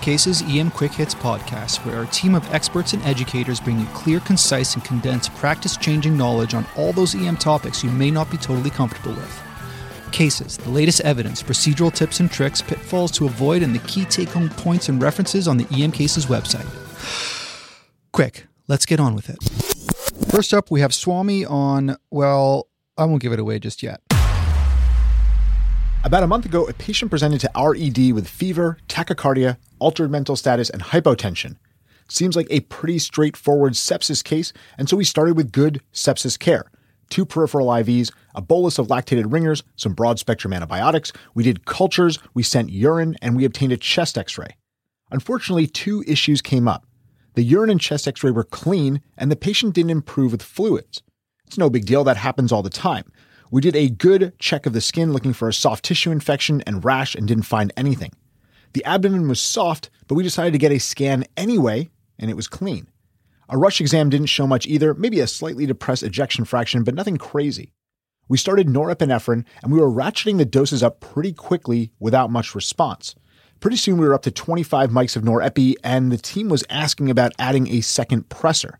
[0.00, 4.18] Cases EM Quick Hits podcast, where our team of experts and educators bring you clear,
[4.20, 8.38] concise, and condensed practice changing knowledge on all those EM topics you may not be
[8.38, 9.42] totally comfortable with.
[10.10, 14.30] Cases, the latest evidence, procedural tips and tricks, pitfalls to avoid, and the key take
[14.30, 16.66] home points and references on the EM Cases website.
[18.12, 19.38] Quick, let's get on with it.
[20.30, 24.00] First up, we have Swami on, well, I won't give it away just yet.
[26.02, 30.36] About a month ago, a patient presented to our ED with fever, tachycardia, altered mental
[30.36, 31.56] status, and hypotension.
[32.08, 36.70] Seems like a pretty straightforward sepsis case, and so we started with good sepsis care.
[37.08, 41.12] Two peripheral IVs, a bolus of lactated ringers, some broad spectrum antibiotics.
[41.34, 44.56] We did cultures, we sent urine, and we obtained a chest x ray.
[45.10, 46.86] Unfortunately, two issues came up.
[47.34, 51.02] The urine and chest x ray were clean, and the patient didn't improve with fluids.
[51.46, 53.10] It's no big deal, that happens all the time.
[53.50, 56.84] We did a good check of the skin looking for a soft tissue infection and
[56.84, 58.12] rash and didn't find anything.
[58.72, 62.48] The abdomen was soft, but we decided to get a scan anyway, and it was
[62.48, 62.88] clean.
[63.48, 67.16] A rush exam didn't show much either, maybe a slightly depressed ejection fraction, but nothing
[67.16, 67.72] crazy.
[68.28, 73.16] We started norepinephrine and we were ratcheting the doses up pretty quickly without much response.
[73.58, 77.10] Pretty soon we were up to 25 mics of norepi, and the team was asking
[77.10, 78.74] about adding a second pressor.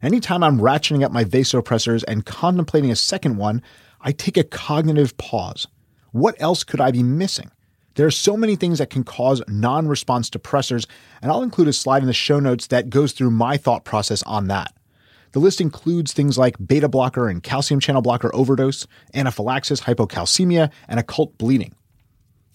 [0.00, 3.60] Anytime I'm ratcheting up my vasopressors and contemplating a second one,
[4.00, 5.66] I take a cognitive pause.
[6.12, 7.50] What else could I be missing?
[8.00, 10.86] There are so many things that can cause non response to pressors,
[11.20, 14.22] and I'll include a slide in the show notes that goes through my thought process
[14.22, 14.72] on that.
[15.32, 20.98] The list includes things like beta blocker and calcium channel blocker overdose, anaphylaxis, hypocalcemia, and
[20.98, 21.74] occult bleeding.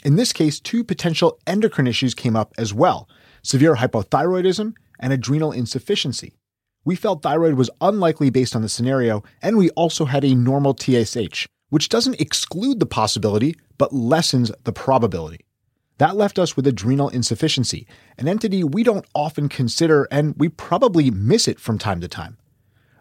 [0.03, 3.07] In this case, two potential endocrine issues came up as well
[3.43, 6.39] severe hypothyroidism and adrenal insufficiency.
[6.85, 10.75] We felt thyroid was unlikely based on the scenario, and we also had a normal
[10.75, 11.45] TSH,
[11.75, 15.41] which doesn't exclude the possibility, but lessens the probability.
[15.97, 17.85] That left us with adrenal insufficiency,
[18.17, 22.37] an entity we don't often consider and we probably miss it from time to time.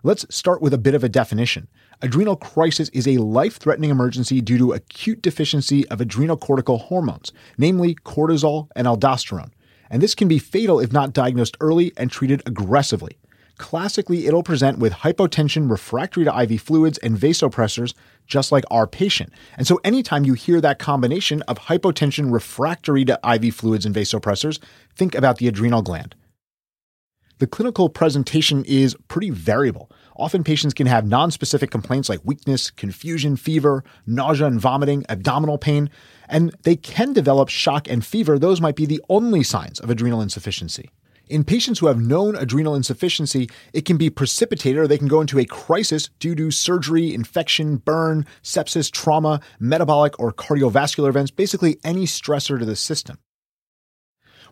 [0.03, 1.69] Let's start with a bit of a definition.
[2.03, 7.95] Adrenal crisis is a life threatening emergency due to acute deficiency of adrenocortical hormones, namely
[7.95, 9.53] cortisol and aldosterone.
[9.89, 13.19] And this can be fatal if not diagnosed early and treated aggressively.
[13.57, 17.95] Classically, it'll present with hypotension refractory to IV fluids and vasopressors,
[18.27, 19.33] just like our patient.
[19.57, 24.59] And so, anytime you hear that combination of hypotension refractory to IV fluids and vasopressors,
[24.97, 26.15] think about the adrenal gland.
[27.39, 29.91] The clinical presentation is pretty variable.
[30.17, 35.91] Often patients can have nonspecific complaints like weakness, confusion, fever, nausea and vomiting, abdominal pain,
[36.29, 38.39] and they can develop shock and fever.
[38.39, 40.91] Those might be the only signs of adrenal insufficiency.
[41.29, 45.23] In patients who have known adrenal insufficiency, it can be precipitated or they can go
[45.23, 51.79] into a crisis due to surgery, infection, burn, sepsis, trauma, metabolic, or cardiovascular events, basically
[51.83, 53.19] any stressor to the system.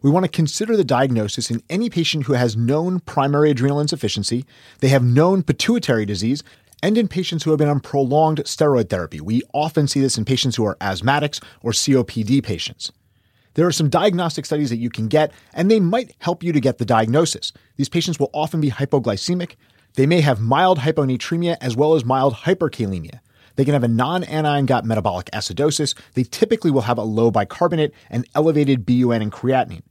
[0.00, 4.44] We want to consider the diagnosis in any patient who has known primary adrenal insufficiency,
[4.81, 6.43] they have known pituitary disease,
[6.82, 9.21] and in patients who have been on prolonged steroid therapy.
[9.21, 12.91] We often see this in patients who are asthmatics or COPD patients.
[13.54, 16.60] There are some diagnostic studies that you can get, and they might help you to
[16.60, 17.52] get the diagnosis.
[17.76, 19.56] These patients will often be hypoglycemic.
[19.94, 23.20] They may have mild hyponatremia as well as mild hyperkalemia.
[23.56, 25.94] They can have a non anion gap metabolic acidosis.
[26.14, 29.82] They typically will have a low bicarbonate and elevated BUN and creatinine.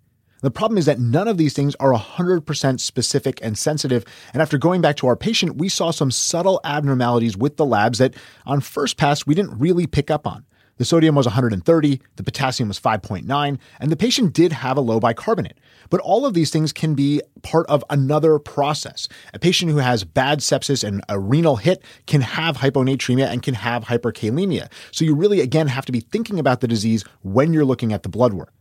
[0.42, 4.04] The problem is that none of these things are 100% specific and sensitive.
[4.34, 8.00] And after going back to our patient, we saw some subtle abnormalities with the labs
[8.00, 8.16] that
[8.48, 10.46] on first pass we didn't really pick up on.
[10.82, 15.00] The sodium was 130, the potassium was 5.9, and the patient did have a low
[15.00, 15.60] bicarbonate.
[15.92, 19.08] But all of these things can be part of another process.
[19.32, 23.54] A patient who has bad sepsis and a renal hit can have hyponatremia and can
[23.54, 24.72] have hyperkalemia.
[24.92, 28.02] So you really, again, have to be thinking about the disease when you're looking at
[28.02, 28.52] the blood work.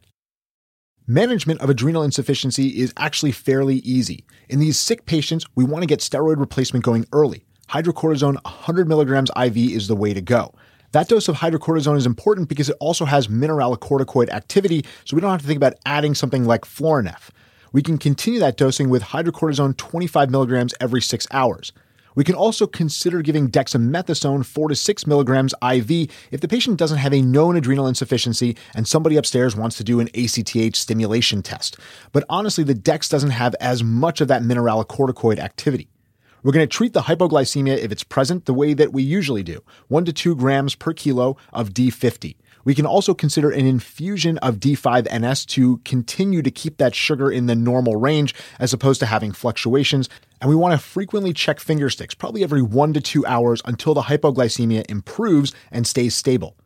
[1.07, 4.27] Management of adrenal insufficiency is actually fairly easy.
[4.51, 7.47] In these sick patients, we want to get steroid replacement going early.
[7.71, 10.53] Hydrocortisone 100 milligrams IV is the way to go.
[10.93, 15.31] That dose of hydrocortisone is important because it also has mineralocorticoid activity, so we don't
[15.31, 17.31] have to think about adding something like Florinef.
[17.73, 21.73] We can continue that dosing with hydrocortisone 25 milligrams every six hours.
[22.17, 26.99] We can also consider giving dexamethasone 4 to 6 milligrams IV if the patient doesn't
[26.99, 31.79] have a known adrenal insufficiency and somebody upstairs wants to do an ACTH stimulation test.
[32.11, 35.89] But honestly, the dex doesn't have as much of that mineralocorticoid activity.
[36.43, 39.63] We're going to treat the hypoglycemia if it's present the way that we usually do
[39.89, 42.37] 1 to 2 grams per kilo of D50.
[42.65, 47.47] We can also consider an infusion of D5NS to continue to keep that sugar in
[47.47, 50.09] the normal range as opposed to having fluctuations.
[50.41, 53.95] And we want to frequently check finger sticks, probably every one to two hours until
[53.95, 56.57] the hypoglycemia improves and stays stable.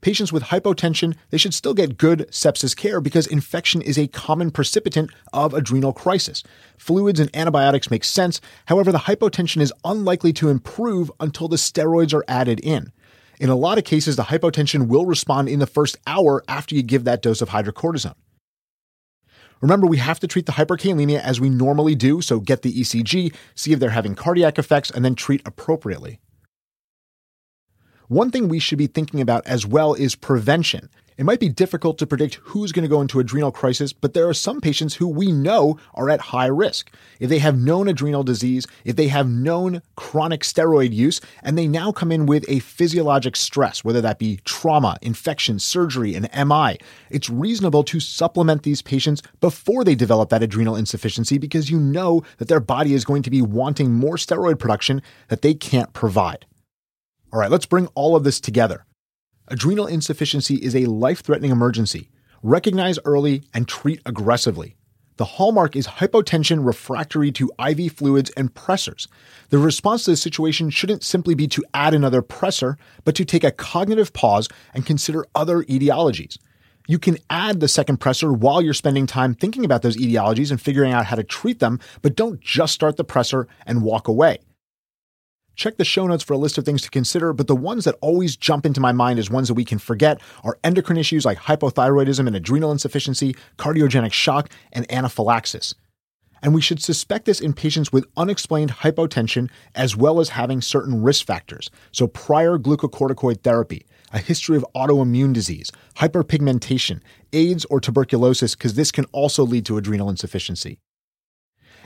[0.00, 4.50] Patients with hypotension, they should still get good sepsis care because infection is a common
[4.50, 6.42] precipitant of adrenal crisis.
[6.76, 8.40] Fluids and antibiotics make sense.
[8.66, 12.92] However, the hypotension is unlikely to improve until the steroids are added in.
[13.40, 16.82] In a lot of cases, the hypotension will respond in the first hour after you
[16.82, 18.14] give that dose of hydrocortisone.
[19.60, 23.34] Remember, we have to treat the hyperkalemia as we normally do, so get the ECG,
[23.54, 26.20] see if they're having cardiac effects, and then treat appropriately.
[28.08, 30.88] One thing we should be thinking about as well is prevention.
[31.18, 34.26] It might be difficult to predict who's going to go into adrenal crisis, but there
[34.26, 36.90] are some patients who we know are at high risk.
[37.20, 41.68] If they have known adrenal disease, if they have known chronic steroid use, and they
[41.68, 46.78] now come in with a physiologic stress, whether that be trauma, infection, surgery, an MI,
[47.10, 52.22] it's reasonable to supplement these patients before they develop that adrenal insufficiency because you know
[52.38, 56.46] that their body is going to be wanting more steroid production that they can't provide.
[57.30, 58.86] All right, let's bring all of this together.
[59.48, 62.08] Adrenal insufficiency is a life threatening emergency.
[62.42, 64.76] Recognize early and treat aggressively.
[65.18, 69.08] The hallmark is hypotension refractory to IV fluids and pressors.
[69.50, 73.44] The response to this situation shouldn't simply be to add another pressor, but to take
[73.44, 76.38] a cognitive pause and consider other etiologies.
[76.86, 80.58] You can add the second pressor while you're spending time thinking about those etiologies and
[80.58, 84.38] figuring out how to treat them, but don't just start the pressor and walk away.
[85.58, 87.96] Check the show notes for a list of things to consider, but the ones that
[88.00, 91.36] always jump into my mind as ones that we can forget are endocrine issues like
[91.36, 95.74] hypothyroidism and adrenal insufficiency, cardiogenic shock, and anaphylaxis.
[96.42, 101.02] And we should suspect this in patients with unexplained hypotension as well as having certain
[101.02, 101.70] risk factors.
[101.90, 107.00] So, prior glucocorticoid therapy, a history of autoimmune disease, hyperpigmentation,
[107.32, 110.78] AIDS, or tuberculosis, because this can also lead to adrenal insufficiency.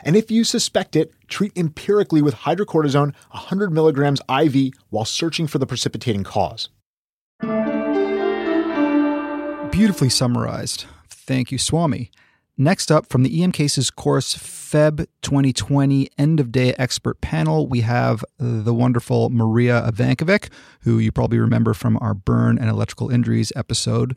[0.04, 5.58] And if you suspect it, treat empirically with hydrocortisone 100 milligrams IV while searching for
[5.58, 6.68] the precipitating cause.
[9.70, 10.86] Beautifully summarized.
[11.08, 12.10] Thank you, Swami.
[12.58, 17.80] Next up, from the EM Cases course Feb 2020 end of day expert panel, we
[17.80, 20.50] have the wonderful Maria Ivankovic,
[20.80, 24.14] who you probably remember from our burn and electrical injuries episode.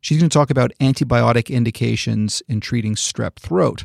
[0.00, 3.84] She's going to talk about antibiotic indications in treating strep throat.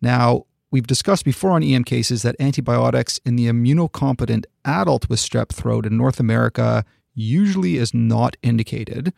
[0.00, 5.48] Now, We've discussed before on EM cases that antibiotics in the immunocompetent adult with strep
[5.48, 9.12] throat in North America usually is not indicated.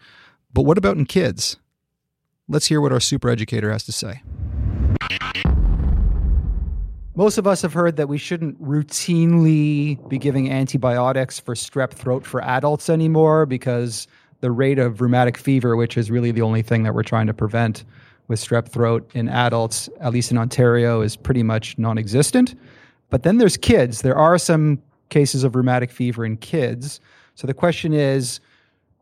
[0.54, 1.58] But what about in kids?
[2.48, 4.22] Let's hear what our super educator has to say.
[7.14, 12.24] Most of us have heard that we shouldn't routinely be giving antibiotics for strep throat
[12.24, 14.06] for adults anymore because
[14.40, 17.34] the rate of rheumatic fever, which is really the only thing that we're trying to
[17.34, 17.84] prevent,
[18.32, 22.54] with strep throat in adults, at least in Ontario, is pretty much non existent.
[23.10, 24.00] But then there's kids.
[24.00, 26.98] There are some cases of rheumatic fever in kids.
[27.34, 28.40] So the question is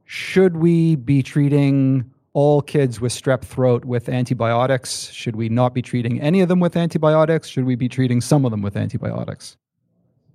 [0.05, 5.11] should we be treating all kids with strep throat with antibiotics?
[5.13, 7.49] Should we not be treating any of them with antibiotics?
[7.49, 9.57] Should we be treating some of them with antibiotics?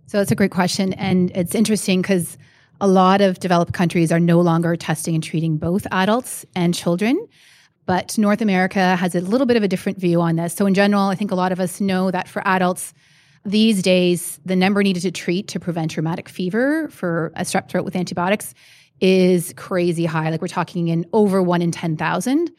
[0.07, 0.93] So that's a great question.
[0.93, 2.37] And it's interesting because
[2.79, 7.27] a lot of developed countries are no longer testing and treating both adults and children.
[7.85, 10.53] But North America has a little bit of a different view on this.
[10.55, 12.93] So, in general, I think a lot of us know that for adults,
[13.45, 17.85] these days, the number needed to treat to prevent rheumatic fever for a strep throat
[17.85, 18.55] with antibiotics
[19.01, 20.29] is crazy high.
[20.29, 22.51] Like we're talking in over one in 10,000.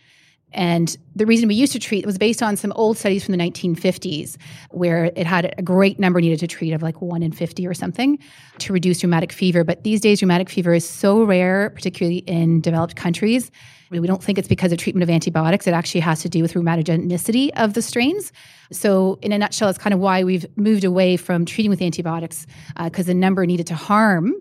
[0.52, 3.38] And the reason we used to treat was based on some old studies from the
[3.38, 4.36] 1950s,
[4.70, 7.74] where it had a great number needed to treat of like one in 50 or
[7.74, 8.18] something
[8.58, 9.64] to reduce rheumatic fever.
[9.64, 13.50] But these days, rheumatic fever is so rare, particularly in developed countries,
[13.90, 15.66] we don't think it's because of treatment of antibiotics.
[15.66, 18.32] It actually has to do with rheumatogenicity of the strains.
[18.72, 22.46] So, in a nutshell, it's kind of why we've moved away from treating with antibiotics
[22.82, 24.34] because uh, the number needed to harm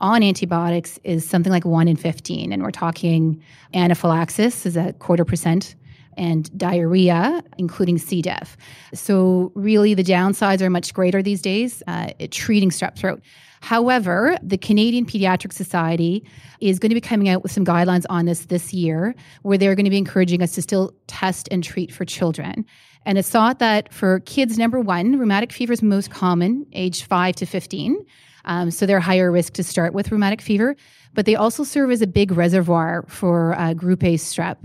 [0.00, 2.52] on antibiotics is something like 1 in 15.
[2.52, 5.74] And we're talking anaphylaxis is a quarter percent
[6.16, 8.22] and diarrhea, including C.
[8.22, 8.56] diff.
[8.92, 13.20] So, really, the downsides are much greater these days uh, treating strep throat.
[13.62, 16.22] However, the Canadian Pediatric Society
[16.60, 19.74] is going to be coming out with some guidelines on this this year, where they're
[19.74, 22.66] going to be encouraging us to still test and treat for children.
[23.06, 27.36] And it's thought that for kids, number one, rheumatic fever is most common, age 5
[27.36, 28.04] to 15.
[28.44, 30.76] Um, so they're higher risk to start with rheumatic fever,
[31.14, 34.56] but they also serve as a big reservoir for uh, group A strep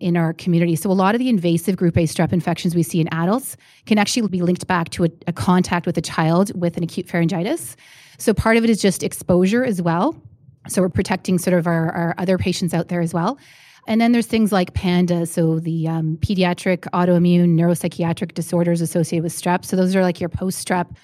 [0.00, 0.74] in our community.
[0.74, 3.98] So a lot of the invasive group A strep infections we see in adults can
[3.98, 7.76] actually be linked back to a, a contact with a child with an acute pharyngitis.
[8.18, 10.20] So part of it is just exposure as well.
[10.68, 13.38] So we're protecting sort of our, our other patients out there as well.
[13.88, 19.32] And then there's things like PANDA, so the um, pediatric autoimmune neuropsychiatric disorders associated with
[19.32, 19.64] strep.
[19.64, 20.94] So those are like your post strep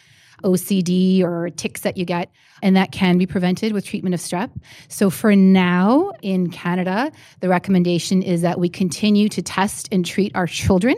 [0.44, 2.30] OCD or tics that you get.
[2.62, 4.50] And that can be prevented with treatment of strep.
[4.88, 10.34] So for now in Canada, the recommendation is that we continue to test and treat
[10.34, 10.96] our children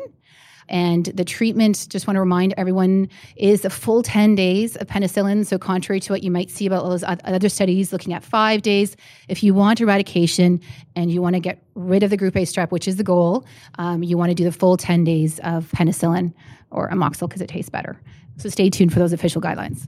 [0.70, 5.44] and the treatment, just want to remind everyone, is a full 10 days of penicillin.
[5.44, 8.96] So, contrary to what you might see about those other studies looking at five days,
[9.28, 10.60] if you want eradication
[10.94, 13.44] and you want to get rid of the group A strep, which is the goal,
[13.78, 16.32] um, you want to do the full 10 days of penicillin
[16.70, 18.00] or amoxil because it tastes better.
[18.40, 19.86] So, stay tuned for those official guidelines.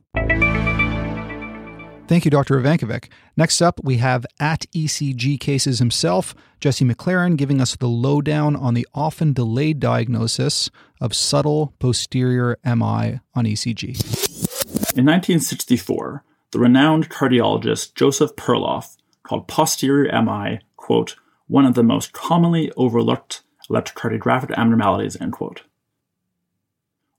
[2.09, 2.61] Thank you, Dr.
[2.61, 3.09] Ivankovic.
[3.39, 8.75] Next up, we have at ECG Cases himself, Jesse McLaren, giving us the lowdown on
[8.75, 10.69] the often delayed diagnosis
[11.01, 13.97] of subtle posterior MI on ECG.
[14.95, 21.17] In 1964, the renowned cardiologist Joseph Perloff called posterior MI, quote,
[21.47, 25.63] one of the most commonly overlooked electrocardiographic abnormalities, end quote.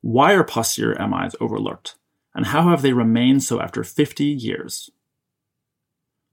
[0.04, 1.96] Why are posterior MIs overlooked?
[2.36, 4.90] and how have they remained so after 50 years?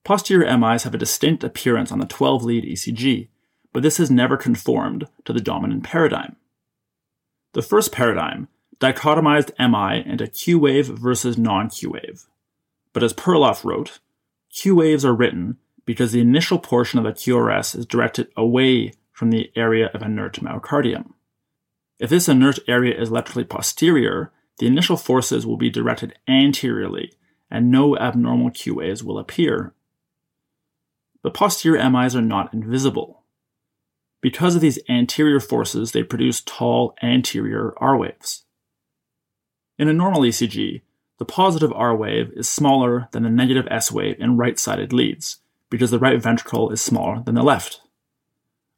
[0.04, 3.28] Posterior MIs have a distinct appearance on the 12 lead ECG,
[3.72, 6.36] but this has never conformed to the dominant paradigm.
[7.52, 8.48] The first paradigm
[8.80, 12.26] dichotomized MI into Q wave versus non Q wave.
[12.92, 13.98] But as Perloff wrote,
[14.50, 19.30] Q waves are written because the initial portion of the QRS is directed away from
[19.30, 21.12] the area of inert myocardium.
[22.00, 27.12] If this inert area is electrically posterior, the initial forces will be directed anteriorly,
[27.50, 29.74] and no abnormal Q waves will appear.
[31.22, 33.24] But posterior MIs are not invisible.
[34.22, 38.44] Because of these anterior forces, they produce tall anterior R waves.
[39.78, 40.80] In a normal ECG,
[41.18, 45.38] the positive R wave is smaller than the negative S wave in right sided leads,
[45.68, 47.82] because the right ventricle is smaller than the left.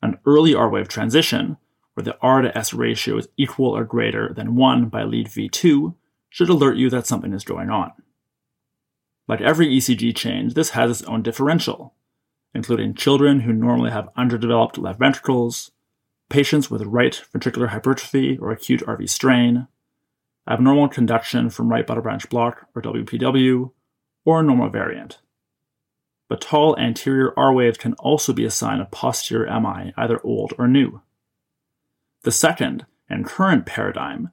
[0.01, 1.57] An early R wave transition
[1.95, 5.95] where the R to S ratio is equal or greater than 1 by lead V2
[6.29, 7.93] should alert you that something is going on.
[9.29, 11.95] Like every ECG change, this has its own differential,
[12.55, 15.71] including children who normally have underdeveloped left ventricles,
[16.29, 19.69] patients with right ventricular hypertrophy or acute RV strain,
[20.49, 23.71] abnormal conduction from right bundle branch block or WPW,
[24.25, 25.19] or a normal variant.
[26.29, 30.55] But tall anterior R waves can also be a sign of posterior MI, either old
[30.59, 31.03] or new.
[32.23, 34.31] The second, and current paradigm,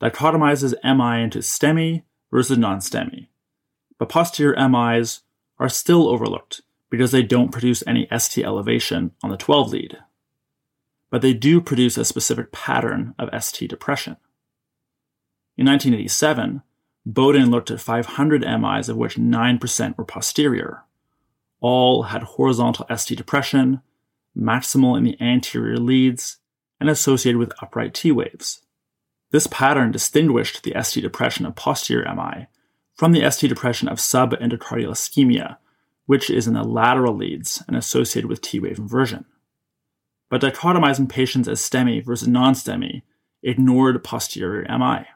[0.00, 3.28] dichotomizes MI into STEMI versus non STEMI.
[3.98, 5.20] But posterior MIs
[5.58, 9.98] are still overlooked because they don't produce any ST elevation on the 12 lead.
[11.10, 14.16] But they do produce a specific pattern of ST depression.
[15.56, 16.62] In 1987,
[17.06, 20.82] Boden looked at 500 MIs, of which 9% were posterior.
[21.60, 23.80] All had horizontal ST depression,
[24.36, 26.38] maximal in the anterior leads,
[26.80, 28.62] and associated with upright T waves.
[29.30, 32.46] This pattern distinguished the ST depression of posterior MI
[32.94, 35.56] from the ST depression of subendocardial ischemia,
[36.06, 39.24] which is in the lateral leads and associated with T wave inversion.
[40.30, 43.02] But dichotomizing patients as STEMI versus non STEMI
[43.42, 45.06] ignored posterior MI.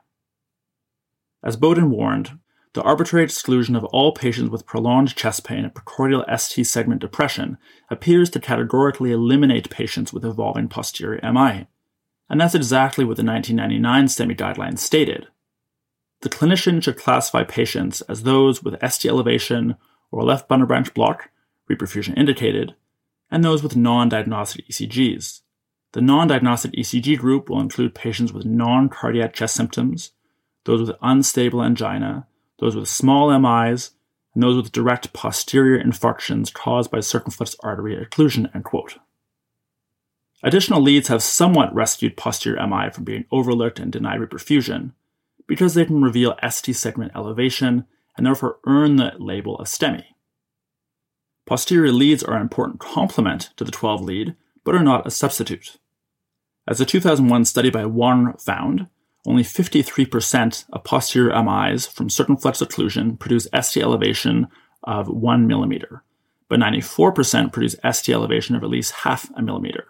[1.43, 2.39] As Boden warned,
[2.73, 7.59] the arbitrary exclusion of all patients with prolonged chest pain and precordial ST segment depression
[7.91, 11.67] appears to categorically eliminate patients with evolving posterior MI.
[12.29, 15.27] And that's exactly what the 1999 STEMI guidelines stated.
[16.21, 19.77] The clinician should classify patients as those with ST elevation
[20.13, 21.31] or left bundle branch block,
[21.69, 22.77] reperfusion indicated,
[23.33, 25.41] and those with non diagnostic ECGs.
[25.93, 30.13] The non diagnostic ECG group will include patients with non cardiac chest symptoms,
[30.65, 32.29] those with unstable angina,
[32.61, 33.91] those with small MIs,
[34.35, 38.99] and those with direct posterior infarctions caused by circumflex artery occlusion, end quote.
[40.43, 44.93] Additional leads have somewhat rescued posterior MI from being overlooked and denied reperfusion
[45.47, 47.85] because they can reveal ST segment elevation
[48.17, 50.05] and therefore earn the label of STEMI.
[51.47, 55.79] Posterior leads are an important complement to the 12 lead, but are not a substitute.
[56.69, 58.87] As a 2001 study by Wang found,
[59.27, 64.49] only 53% of posterior MIs from circumflex occlusion produce ST elevation
[64.85, 66.03] of 1 millimeter,
[66.49, 69.87] but 94% produce ST elevation of at least half a millimeter.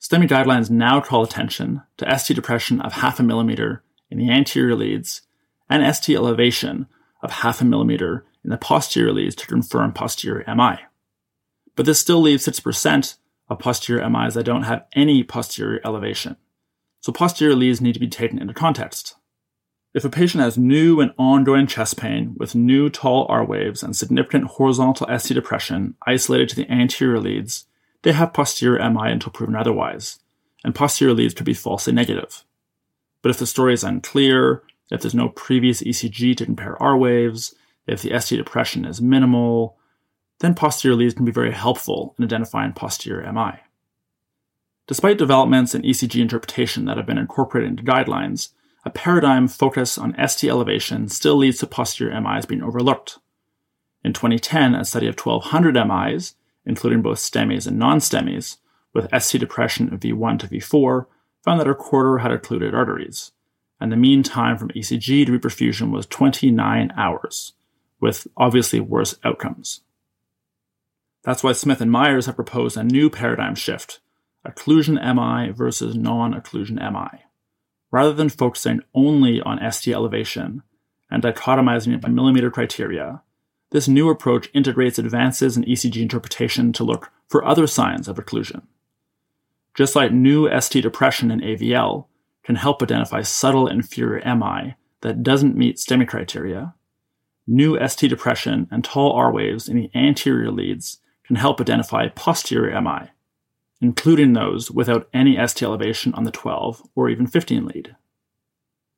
[0.00, 4.76] STEMI guidelines now call attention to ST depression of half a millimeter in the anterior
[4.76, 5.22] leads
[5.68, 6.86] and ST elevation
[7.22, 10.78] of half a millimeter in the posterior leads to confirm posterior MI.
[11.74, 13.16] But this still leaves 6%
[13.48, 16.36] of posterior MIs that don't have any posterior elevation
[17.08, 19.14] so posterior leads need to be taken into context.
[19.94, 23.96] If a patient has new and ongoing chest pain with new tall R waves and
[23.96, 27.64] significant horizontal ST depression isolated to the anterior leads,
[28.02, 30.18] they have posterior MI until proven otherwise,
[30.62, 32.44] and posterior leads could be falsely negative.
[33.22, 37.54] But if the story is unclear, if there's no previous ECG to compare R waves,
[37.86, 39.78] if the ST depression is minimal,
[40.40, 43.60] then posterior leads can be very helpful in identifying posterior MI.
[44.88, 48.52] Despite developments in ECG interpretation that have been incorporated into guidelines,
[48.86, 53.18] a paradigm focused on ST elevation still leads to posterior MIs being overlooked.
[54.02, 58.56] In 2010, a study of 1,200 MIs, including both STEMIs and non STEMIs,
[58.94, 61.04] with ST depression of V1 to V4,
[61.44, 63.32] found that a quarter had occluded arteries,
[63.78, 67.52] and the mean time from ECG to reperfusion was 29 hours,
[68.00, 69.82] with obviously worse outcomes.
[71.24, 74.00] That's why Smith and Meyers have proposed a new paradigm shift
[74.48, 77.24] occlusion MI versus non occlusion MI.
[77.90, 80.62] Rather than focusing only on ST elevation
[81.10, 83.22] and dichotomizing it by millimeter criteria,
[83.70, 88.62] this new approach integrates advances in ECG interpretation to look for other signs of occlusion.
[89.74, 92.06] Just like new ST depression in AVL
[92.42, 96.74] can help identify subtle inferior MI that doesn't meet STEMI criteria,
[97.46, 102.80] new ST depression and tall R waves in the anterior leads can help identify posterior
[102.80, 103.10] MI,
[103.80, 107.96] including those without any ST elevation on the 12 or even 15 lead.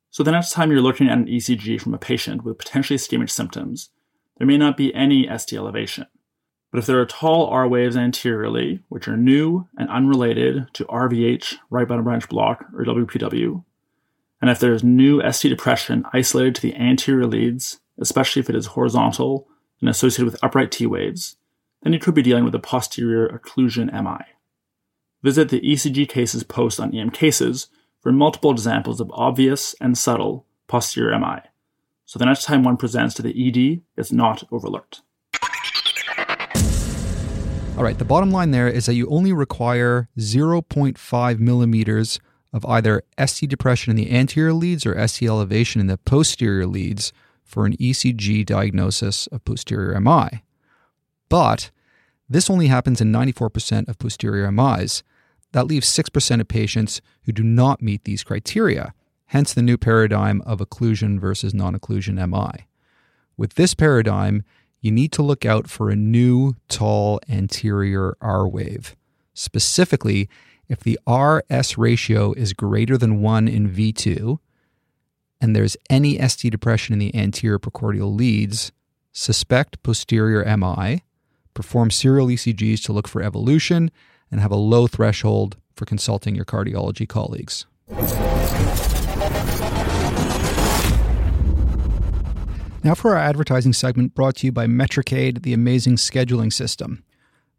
[0.09, 3.29] So the next time you're looking at an ECG from a patient with potentially ischemic
[3.29, 3.89] symptoms,
[4.37, 6.05] there may not be any ST elevation.
[6.71, 11.55] But if there are tall R waves anteriorly, which are new and unrelated to RVH,
[11.69, 13.63] right bundle branch block, or WPW,
[14.41, 18.55] and if there is new ST depression isolated to the anterior leads, especially if it
[18.55, 19.47] is horizontal
[19.79, 21.35] and associated with upright T waves,
[21.83, 24.25] then you could be dealing with a posterior occlusion MI.
[25.23, 27.67] Visit the ECG cases post on EM cases
[27.99, 31.41] for multiple examples of obvious and subtle posterior MI.
[32.05, 35.01] So the next time one presents to the ED, it's not overlooked.
[37.77, 42.19] All right, the bottom line there is that you only require 0.5 millimeters
[42.53, 47.13] of either ST depression in the anterior leads or ST elevation in the posterior leads
[47.43, 50.43] for an ECG diagnosis of posterior MI.
[51.29, 51.71] But
[52.29, 55.03] this only happens in 94% of posterior MIs.
[55.51, 58.93] That leaves 6% of patients who do not meet these criteria,
[59.27, 62.67] hence the new paradigm of occlusion versus non occlusion MI.
[63.37, 64.43] With this paradigm,
[64.79, 68.95] you need to look out for a new tall anterior R wave.
[69.33, 70.29] Specifically,
[70.67, 74.39] if the RS ratio is greater than 1 in V2
[75.41, 78.71] and there's any ST depression in the anterior precordial leads,
[79.11, 81.03] suspect posterior MI
[81.53, 83.91] perform serial ECGs to look for evolution,
[84.31, 87.65] and have a low threshold for consulting your cardiology colleagues.
[92.83, 97.03] Now, for our advertising segment brought to you by Metricaid, the amazing scheduling system.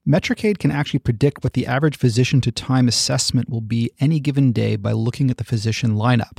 [0.06, 4.50] Metricaid can actually predict what the average physician to time assessment will be any given
[4.50, 6.38] day by looking at the physician lineup.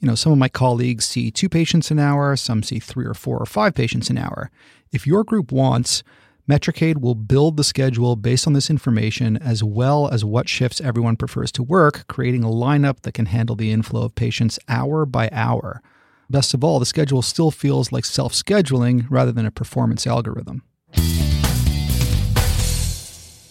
[0.00, 3.14] You know, some of my colleagues see two patients an hour, some see three or
[3.14, 4.50] four or five patients an hour.
[4.90, 6.02] If your group wants
[6.48, 11.16] Metricaid will build the schedule based on this information as well as what shifts everyone
[11.16, 15.28] prefers to work, creating a lineup that can handle the inflow of patients hour by
[15.32, 15.82] hour.
[16.30, 20.62] Best of all, the schedule still feels like self scheduling rather than a performance algorithm.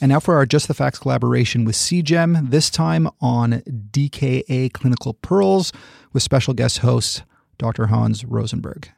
[0.02, 5.16] And now for our Just the Facts collaboration with CJEM, this time on DKA Clinical
[5.16, 5.74] Pearls
[6.14, 7.24] with special guest host
[7.58, 7.88] Dr.
[7.88, 8.92] Hans Rosenberg.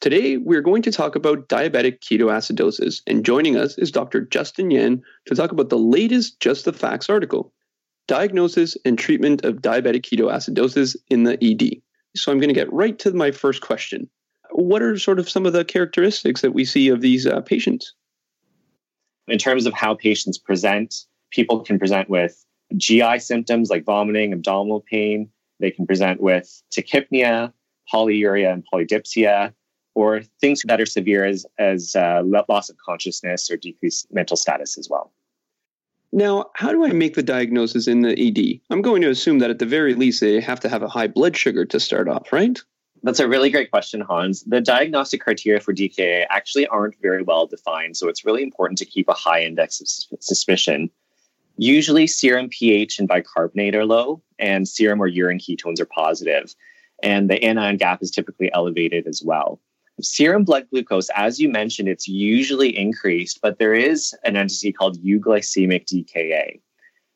[0.00, 4.20] Today, we're going to talk about diabetic ketoacidosis, and joining us is Dr.
[4.20, 7.52] Justin Yan to talk about the latest Just the Facts article
[8.06, 11.82] Diagnosis and Treatment of Diabetic Ketoacidosis in the ED.
[12.14, 14.08] So, I'm going to get right to my first question.
[14.52, 17.92] What are sort of some of the characteristics that we see of these uh, patients?
[19.26, 20.94] In terms of how patients present,
[21.32, 22.44] people can present with
[22.76, 25.28] GI symptoms like vomiting, abdominal pain.
[25.58, 27.52] They can present with tachypnea,
[27.92, 29.54] polyuria, and polydipsia
[29.98, 34.78] or things that are severe as, as uh, loss of consciousness or decreased mental status
[34.78, 35.10] as well.
[36.12, 38.60] Now, how do I make the diagnosis in the ED?
[38.70, 41.08] I'm going to assume that at the very least they have to have a high
[41.08, 42.56] blood sugar to start off, right?
[43.02, 44.44] That's a really great question, Hans.
[44.44, 48.84] The diagnostic criteria for DKA actually aren't very well defined, so it's really important to
[48.84, 49.88] keep a high index of
[50.22, 50.90] suspicion.
[51.56, 56.54] Usually, serum pH and bicarbonate are low, and serum or urine ketones are positive,
[57.02, 59.60] and the anion gap is typically elevated as well.
[60.00, 65.02] Serum blood glucose, as you mentioned, it's usually increased, but there is an entity called
[65.02, 66.60] euglycemic DKA,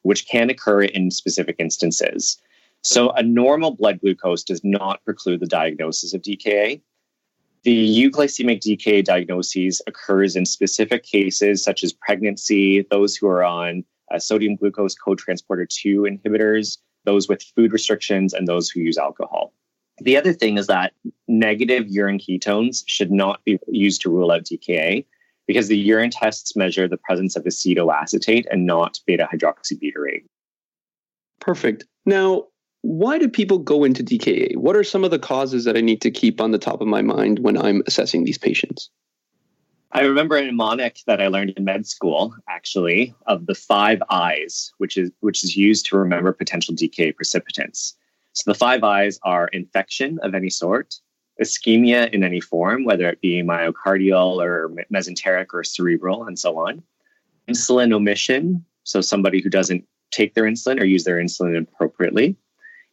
[0.02, 2.40] which can occur in specific instances.
[2.82, 6.80] So, a normal blood glucose does not preclude the diagnosis of DKA.
[7.62, 13.84] The euglycemic DKA diagnosis occurs in specific cases such as pregnancy, those who are on
[14.12, 19.52] uh, sodium glucose cotransporter 2 inhibitors, those with food restrictions, and those who use alcohol.
[20.02, 20.94] The other thing is that
[21.28, 25.06] negative urine ketones should not be used to rule out DKA
[25.46, 30.24] because the urine tests measure the presence of acetoacetate and not beta hydroxybutyrate.
[31.40, 31.84] Perfect.
[32.04, 32.46] Now,
[32.80, 34.56] why do people go into DKA?
[34.56, 36.88] What are some of the causes that I need to keep on the top of
[36.88, 38.90] my mind when I'm assessing these patients?
[39.92, 44.72] I remember a mnemonic that I learned in med school, actually, of the five I's,
[44.78, 47.94] which is which is used to remember potential DKA precipitants.
[48.34, 50.94] So the five I's are infection of any sort,
[51.40, 56.82] ischemia in any form, whether it be myocardial or mesenteric or cerebral, and so on.
[57.48, 62.36] Insulin omission, so somebody who doesn't take their insulin or use their insulin appropriately.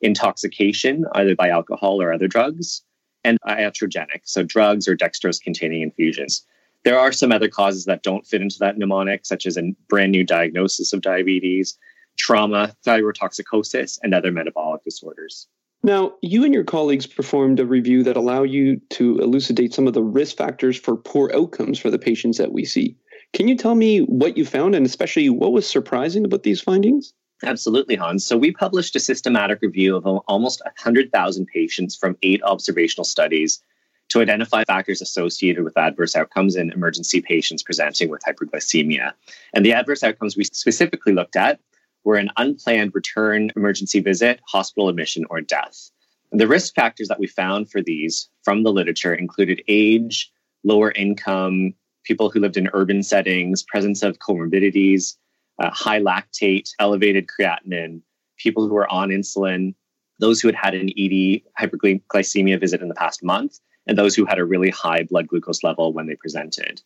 [0.02, 2.82] Intoxication, either by alcohol or other drugs.
[3.24, 6.46] And iatrogenic, so drugs or dextrose containing infusions.
[6.86, 10.14] There are some other causes that don't fit into that mnemonic, such as a brand
[10.14, 11.78] new diagnosis of diabetes,
[12.20, 15.48] trauma, thyrotoxicosis, and other metabolic disorders.
[15.82, 19.94] Now, you and your colleagues performed a review that allow you to elucidate some of
[19.94, 22.98] the risk factors for poor outcomes for the patients that we see.
[23.32, 27.14] Can you tell me what you found and especially what was surprising about these findings?
[27.44, 28.26] Absolutely, Hans.
[28.26, 33.64] So we published a systematic review of almost 100,000 patients from eight observational studies
[34.10, 39.14] to identify factors associated with adverse outcomes in emergency patients presenting with hyperglycemia.
[39.54, 41.60] And the adverse outcomes we specifically looked at
[42.04, 45.90] were an unplanned return emergency visit, hospital admission, or death.
[46.32, 50.32] And the risk factors that we found for these from the literature included age,
[50.64, 55.16] lower income, people who lived in urban settings, presence of comorbidities,
[55.60, 58.02] uh, high lactate, elevated creatinine,
[58.38, 59.74] people who were on insulin,
[60.20, 64.26] those who had had an ED hyperglycemia visit in the past month, and those who
[64.26, 66.82] had a really high blood glucose level when they presented.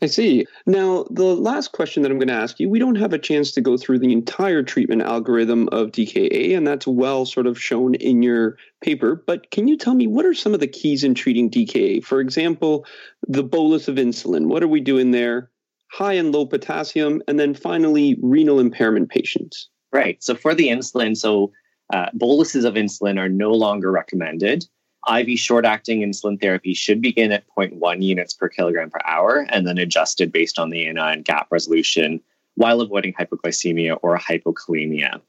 [0.00, 0.46] I see.
[0.64, 3.50] Now, the last question that I'm going to ask you we don't have a chance
[3.52, 7.96] to go through the entire treatment algorithm of DKA, and that's well sort of shown
[7.96, 9.22] in your paper.
[9.26, 12.04] But can you tell me what are some of the keys in treating DKA?
[12.04, 12.86] For example,
[13.26, 14.46] the bolus of insulin.
[14.46, 15.50] What are we doing there?
[15.90, 19.68] High and low potassium, and then finally, renal impairment patients.
[19.92, 20.22] Right.
[20.22, 21.50] So, for the insulin, so
[21.92, 24.64] uh, boluses of insulin are no longer recommended.
[25.06, 29.66] IV short acting insulin therapy should begin at 0.1 units per kilogram per hour and
[29.66, 32.20] then adjusted based on the anion gap resolution
[32.54, 35.20] while avoiding hypoglycemia or hypokalemia.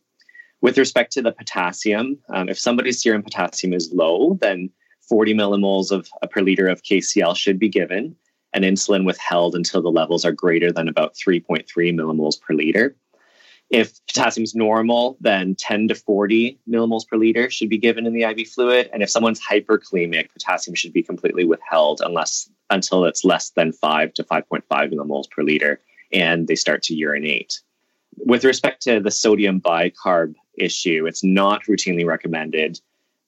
[0.61, 4.69] With respect to the potassium, um, if somebody's serum potassium is low, then
[5.07, 8.15] 40 millimoles of uh, per liter of KCl should be given
[8.53, 12.95] and insulin withheld until the levels are greater than about 3.3 millimoles per liter.
[13.69, 18.13] If potassium is normal, then 10 to 40 millimoles per liter should be given in
[18.13, 18.89] the IV fluid.
[18.91, 24.13] And if someone's hyperkalemic, potassium should be completely withheld unless until it's less than 5
[24.15, 27.61] to 5.5 millimoles per liter and they start to urinate.
[28.17, 32.79] With respect to the sodium bicarb issue, it's not routinely recommended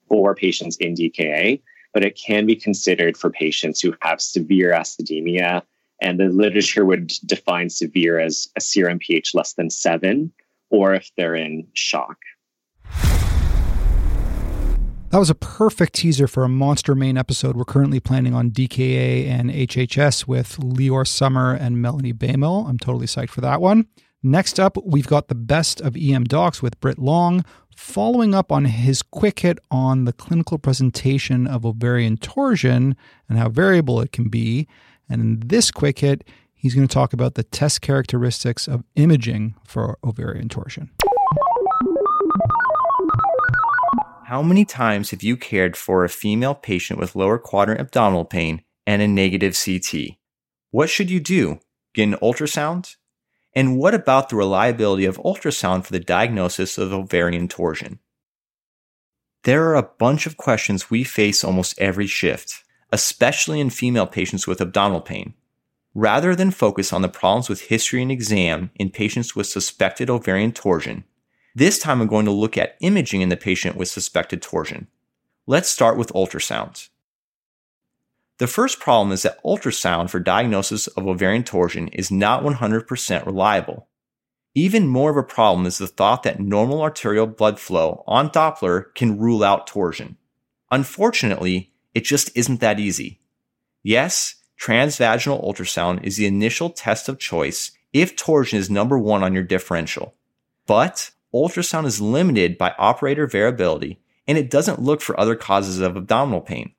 [0.08, 1.62] for patients in DKA,
[1.94, 5.62] but it can be considered for patients who have severe acidemia
[6.02, 10.34] and the literature would define severe as a serum pH less than seven,
[10.70, 12.18] or if they're in shock.
[15.12, 17.58] That was a perfect teaser for a monster main episode.
[17.58, 22.68] We're currently planning on DKA and HHS with Lior Sommer and Melanie Baimel.
[22.68, 23.88] I'm totally psyched for that one.
[24.24, 27.44] Next up, we've got the best of EM docs with Brit Long,
[27.76, 32.96] following up on his quick hit on the clinical presentation of ovarian torsion
[33.28, 34.68] and how variable it can be.
[35.12, 39.56] And in this quick hit, he's going to talk about the test characteristics of imaging
[39.66, 40.90] for ovarian torsion.
[44.28, 48.64] How many times have you cared for a female patient with lower quadrant abdominal pain
[48.88, 50.16] and a negative CT?
[50.70, 51.60] What should you do?
[51.94, 52.96] Get an ultrasound?
[53.54, 58.00] And what about the reliability of ultrasound for the diagnosis of ovarian torsion?
[59.44, 64.48] There are a bunch of questions we face almost every shift especially in female patients
[64.48, 65.34] with abdominal pain.
[65.94, 70.52] Rather than focus on the problems with history and exam in patients with suspected ovarian
[70.52, 71.04] torsion,
[71.54, 74.88] this time I'm going to look at imaging in the patient with suspected torsion.
[75.48, 76.88] Let's start with ultrasound.
[78.38, 83.88] The first problem is that ultrasound for diagnosis of ovarian torsion is not 100% reliable.
[84.56, 88.94] Even more of a problem is the thought that normal arterial blood flow on Doppler
[88.96, 90.18] can rule out torsion.
[90.72, 93.20] Unfortunately, it just isn't that easy.
[93.84, 99.34] Yes, transvaginal ultrasound is the initial test of choice if torsion is number one on
[99.34, 100.16] your differential.
[100.68, 105.98] But ultrasound is limited by operator variability and it doesn't look for other causes of
[105.98, 106.74] abdominal pain.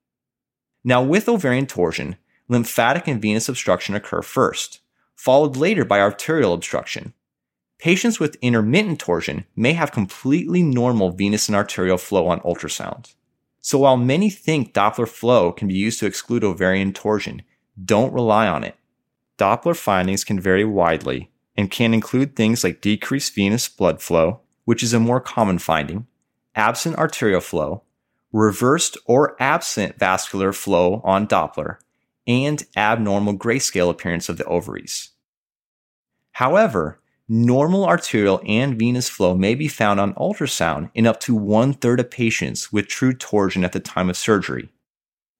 [0.84, 2.16] Now, with ovarian torsion,
[2.48, 4.80] lymphatic and venous obstruction occur first,
[5.14, 7.14] followed later by arterial obstruction.
[7.78, 13.14] Patients with intermittent torsion may have completely normal venous and arterial flow on ultrasound.
[13.62, 17.42] So while many think Doppler flow can be used to exclude ovarian torsion,
[17.82, 18.76] don't rely on it.
[19.38, 24.82] Doppler findings can vary widely and can include things like decreased venous blood flow, which
[24.82, 26.06] is a more common finding,
[26.56, 27.84] absent arterial flow,
[28.32, 31.76] reversed or absent vascular flow on Doppler,
[32.26, 35.10] and abnormal grayscale appearance of the ovaries.
[36.32, 37.00] However,
[37.32, 41.98] normal arterial and venous flow may be found on ultrasound in up to one third
[41.98, 44.68] of patients with true torsion at the time of surgery.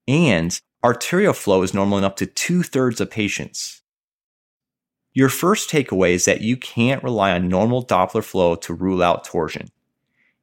[0.09, 3.83] And arterial flow is normal in up to two thirds of patients.
[5.13, 9.25] Your first takeaway is that you can't rely on normal Doppler flow to rule out
[9.25, 9.69] torsion.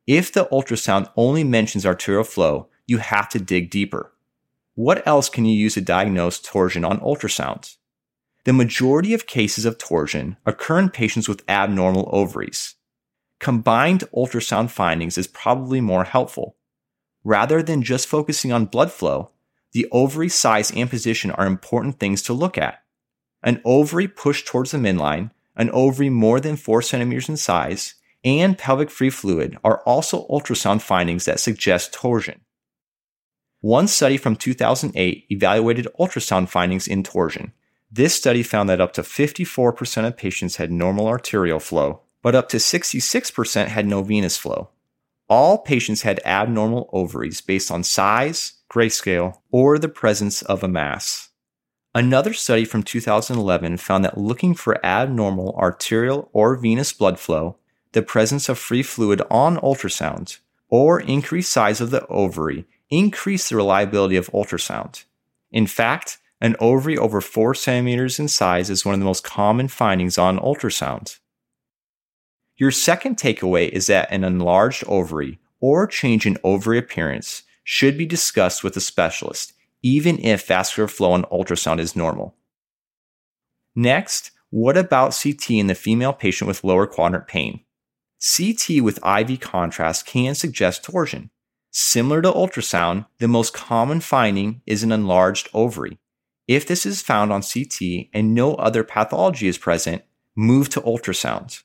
[0.06, 4.14] If the ultrasound only mentions arterial flow, you have to dig deeper.
[4.76, 7.76] What else can you use to diagnose torsion on ultrasound?
[8.50, 12.74] The majority of cases of torsion occur in patients with abnormal ovaries.
[13.40, 16.58] Combined ultrasound findings is probably more helpful.
[17.24, 19.30] Rather than just focusing on blood flow,
[19.74, 22.82] the ovary size and position are important things to look at
[23.44, 28.58] an ovary pushed towards the midline, an ovary more than 4 centimeters in size, and
[28.58, 32.42] pelvic free fluid are also ultrasound findings that suggest torsion.
[33.62, 37.54] One study from 2008 evaluated ultrasound findings in torsion.
[37.92, 42.50] This study found that up to 54% of patients had normal arterial flow, but up
[42.50, 44.70] to 66% had no venous flow.
[45.28, 51.30] All patients had abnormal ovaries based on size, grayscale, or the presence of a mass.
[51.96, 57.58] Another study from 2011 found that looking for abnormal arterial or venous blood flow,
[57.94, 60.38] the presence of free fluid on ultrasound,
[60.70, 65.06] or increased size of the ovary increased the reliability of ultrasound.
[65.52, 69.68] In fact, an ovary over 4 centimeters in size is one of the most common
[69.68, 71.20] findings on ultrasound.
[72.58, 78.06] Your second takeaway is that an enlarged ovary or change in ovary appearance should be
[78.06, 82.36] discussed with a specialist even if vascular flow on ultrasound is normal.
[83.76, 87.62] Next, what about CT in the female patient with lower quadrant pain?
[88.20, 91.30] CT with IV contrast can suggest torsion.
[91.72, 96.00] Similar to ultrasound, the most common finding is an enlarged ovary.
[96.50, 100.02] If this is found on CT and no other pathology is present,
[100.36, 101.62] move to ultrasound.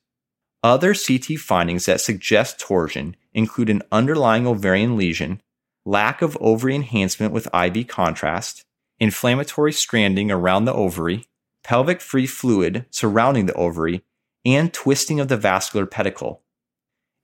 [0.63, 5.41] Other CT findings that suggest torsion include an underlying ovarian lesion,
[5.87, 8.67] lack of ovary enhancement with IV contrast,
[9.01, 11.25] inflammatory stranding around the ovary,
[11.63, 14.05] pelvic free fluid surrounding the ovary,
[14.45, 16.43] and twisting of the vascular pedicle.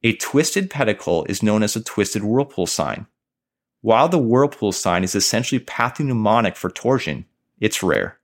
[0.02, 3.06] A twisted pedicle is known as a twisted whirlpool sign.
[3.82, 7.26] While the whirlpool sign is essentially pathognomonic for torsion,
[7.60, 8.18] it's rare.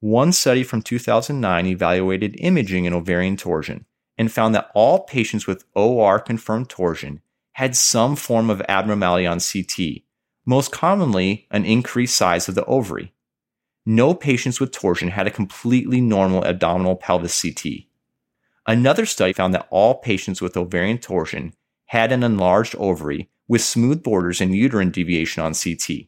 [0.00, 3.86] One study from 2009 evaluated imaging in ovarian torsion
[4.18, 7.20] and found that all patients with OR confirmed torsion
[7.52, 10.02] had some form of abnormality on CT,
[10.44, 13.12] most commonly an increased size of the ovary.
[13.86, 17.84] No patients with torsion had a completely normal abdominal pelvis CT.
[18.66, 21.54] Another study found that all patients with ovarian torsion
[21.86, 26.06] had an enlarged ovary with smooth borders and uterine deviation on CT.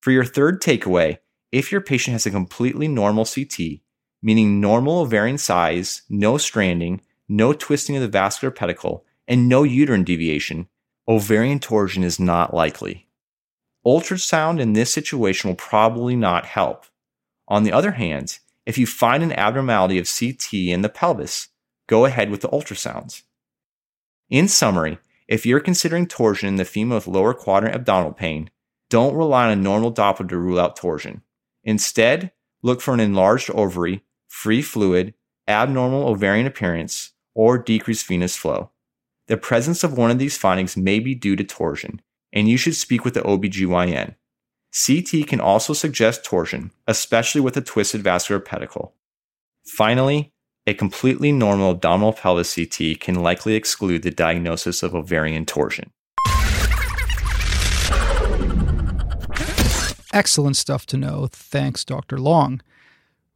[0.00, 1.18] For your third takeaway,
[1.52, 3.80] if your patient has a completely normal CT,
[4.22, 10.04] meaning normal ovarian size, no stranding, no twisting of the vascular pedicle, and no uterine
[10.04, 10.68] deviation,
[11.08, 13.06] ovarian torsion is not likely.
[13.86, 16.86] Ultrasound in this situation will probably not help.
[17.48, 21.48] On the other hand, if you find an abnormality of CT in the pelvis,
[21.86, 23.22] go ahead with the ultrasounds.
[24.28, 28.50] In summary, if you're considering torsion in the female with lower quadrant abdominal pain,
[28.88, 31.22] don't rely on a normal Doppler to rule out torsion.
[31.64, 35.14] Instead, look for an enlarged ovary, free fluid,
[35.48, 38.70] abnormal ovarian appearance, or decreased venous flow.
[39.28, 42.00] The presence of one of these findings may be due to torsion,
[42.32, 44.14] and you should speak with the OBGYN.
[44.72, 48.94] CT can also suggest torsion, especially with a twisted vascular pedicle.
[49.64, 50.32] Finally,
[50.66, 55.92] a completely normal abdominal pelvis CT can likely exclude the diagnosis of ovarian torsion.
[60.16, 61.28] Excellent stuff to know.
[61.30, 62.16] Thanks, Dr.
[62.16, 62.62] Long.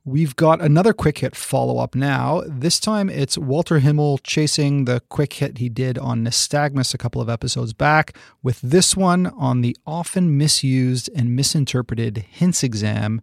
[0.07, 2.43] We've got another quick hit follow up now.
[2.47, 7.21] This time it's Walter Himmel chasing the quick hit he did on nystagmus a couple
[7.21, 13.21] of episodes back, with this one on the often misused and misinterpreted HINTS exam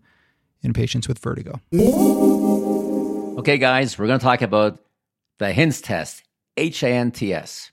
[0.61, 1.59] in patients with vertigo.
[3.39, 4.77] Okay, guys, we're going to talk about
[5.39, 6.21] the HINTS test,
[6.57, 7.71] H A N T S.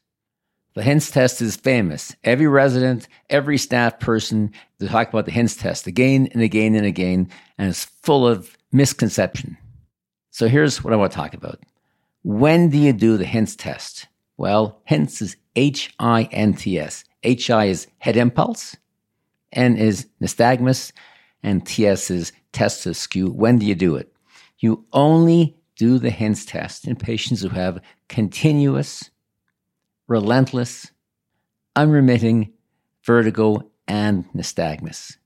[0.74, 2.16] The HINTS test is famous.
[2.24, 6.84] Every resident, every staff person, they talk about the HINTS test again and again and
[6.84, 9.56] again, and it's full of misconception.
[10.30, 11.60] So here's what I want to talk about.
[12.24, 14.08] When do you do the HINTS test?
[14.36, 17.04] Well, HINTS is H I N T S.
[17.22, 18.76] H I is head impulse,
[19.52, 20.90] N is nystagmus,
[21.42, 23.28] and TS is test of skew.
[23.28, 24.12] When do you do it?
[24.58, 29.10] You only do the HINTS test in patients who have continuous,
[30.06, 30.90] relentless,
[31.76, 32.52] unremitting
[33.02, 35.16] vertigo and nystagmus.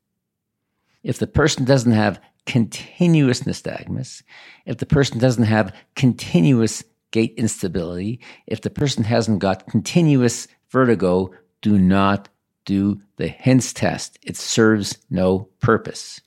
[1.03, 4.23] If the person doesn't have continuous nystagmus,
[4.67, 11.31] if the person doesn't have continuous gait instability, if the person hasn't got continuous vertigo,
[11.63, 12.29] do not
[12.65, 14.19] do the HINTS test.
[14.23, 16.21] It serves no purpose.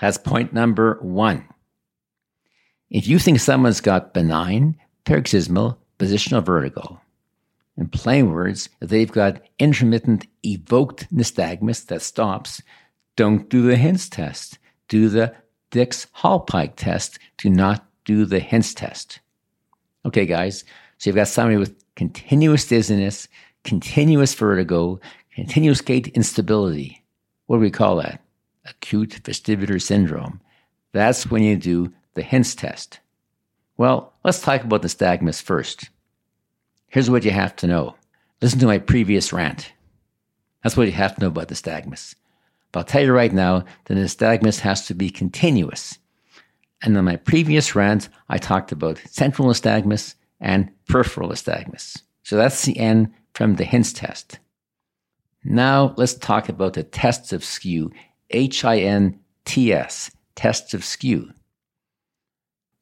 [0.00, 1.46] That's point number one.
[2.88, 7.00] If you think someone's got benign paroxysmal positional vertigo,
[7.80, 12.62] in plain words, if they've got intermittent evoked nystagmus that stops,
[13.16, 14.58] don't do the HINTS test.
[14.88, 15.34] Do the
[15.70, 17.18] Dix Hallpike test.
[17.38, 19.20] Do not do the HINTS test.
[20.04, 20.64] Okay, guys.
[20.98, 23.28] So you've got somebody with continuous dizziness,
[23.64, 25.00] continuous vertigo,
[25.34, 27.02] continuous gait instability.
[27.46, 28.20] What do we call that?
[28.66, 30.40] Acute vestibular syndrome.
[30.92, 33.00] That's when you do the HINTS test.
[33.78, 35.88] Well, let's talk about nystagmus first.
[36.90, 37.94] Here's what you have to know.
[38.42, 39.72] Listen to my previous rant.
[40.62, 42.16] That's what you have to know about nystagmus.
[42.72, 45.98] But I'll tell you right now, that the nystagmus has to be continuous.
[46.82, 52.02] And in my previous rant, I talked about central nystagmus and peripheral nystagmus.
[52.24, 54.38] So that's the N from the HINTS test.
[55.44, 57.92] Now let's talk about the tests of skew,
[58.30, 61.32] H-I-N-T-S, tests of skew.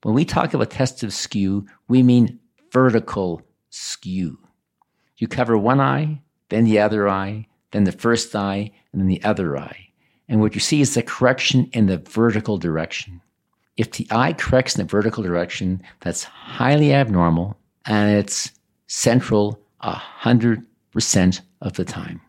[0.03, 2.38] When we talk about tests of skew, we mean
[2.73, 3.42] vertical
[3.78, 4.38] skew.
[5.16, 9.22] You cover one eye, then the other eye, then the first eye, and then the
[9.22, 9.88] other eye.
[10.28, 13.20] And what you see is the correction in the vertical direction.
[13.76, 18.50] If the eye corrects in the vertical direction, that's highly abnormal and it's
[18.86, 22.20] central 100% of the time.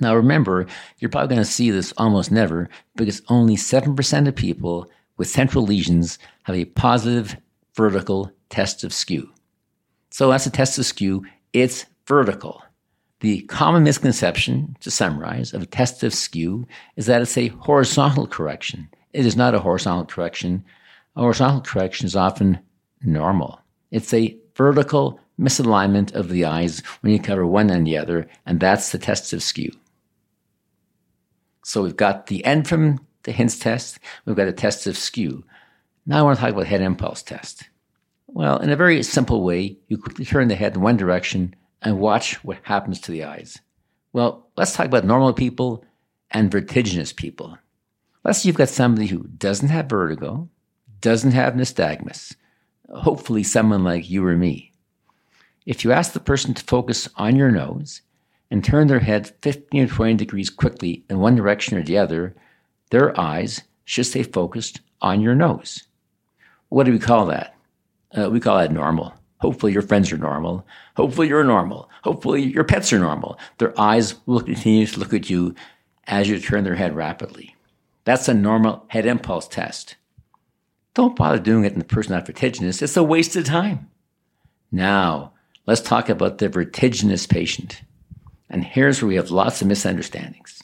[0.00, 0.66] Now remember,
[0.98, 5.64] you're probably going to see this almost never because only 7% of people with central
[5.64, 7.36] lesions have a positive
[7.74, 9.30] vertical test of skew.
[10.12, 11.24] So that's a test of skew.
[11.54, 12.62] It's vertical.
[13.20, 18.26] The common misconception, to summarize, of a test of skew is that it's a horizontal
[18.26, 18.90] correction.
[19.14, 20.64] It is not a horizontal correction.
[21.16, 22.58] A horizontal correction is often
[23.02, 23.60] normal.
[23.90, 28.60] It's a vertical misalignment of the eyes when you cover one and the other, and
[28.60, 29.70] that's the test of skew.
[31.64, 35.44] So we've got the N from the HINTS test, we've got a test of skew.
[36.04, 37.68] Now I want to talk about head impulse test.
[38.34, 42.00] Well, in a very simple way, you quickly turn the head in one direction and
[42.00, 43.58] watch what happens to the eyes.
[44.14, 45.84] Well, let's talk about normal people
[46.30, 47.58] and vertiginous people.
[48.24, 50.48] Let's say you've got somebody who doesn't have vertigo,
[51.02, 52.34] doesn't have nystagmus,
[52.88, 54.72] hopefully someone like you or me.
[55.66, 58.00] If you ask the person to focus on your nose
[58.50, 62.34] and turn their head 15 or 20 degrees quickly in one direction or the other,
[62.90, 65.82] their eyes should stay focused on your nose.
[66.70, 67.56] What do we call that?
[68.16, 69.14] Uh, we call that normal.
[69.38, 70.66] Hopefully your friends are normal.
[70.96, 71.90] Hopefully you're normal.
[72.04, 73.38] Hopefully your pets are normal.
[73.58, 75.54] Their eyes will continue to look at you
[76.06, 77.56] as you turn their head rapidly.
[78.04, 79.96] That's a normal head impulse test.
[80.94, 82.82] Don't bother doing it in the person not vertiginous.
[82.82, 83.90] It's a waste of time.
[84.70, 85.32] Now,
[85.66, 87.82] let's talk about the vertiginous patient.
[88.50, 90.62] And here's where we have lots of misunderstandings.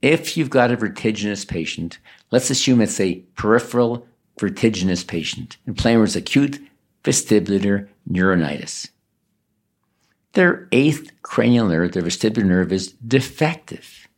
[0.00, 1.98] If you've got a vertiginous patient,
[2.30, 4.06] let's assume it's a peripheral
[4.40, 5.58] vertiginous patient.
[5.66, 6.58] and words, acute
[7.04, 8.88] vestibular neuronitis.
[10.32, 14.08] Their eighth cranial nerve, their vestibular nerve, is defective.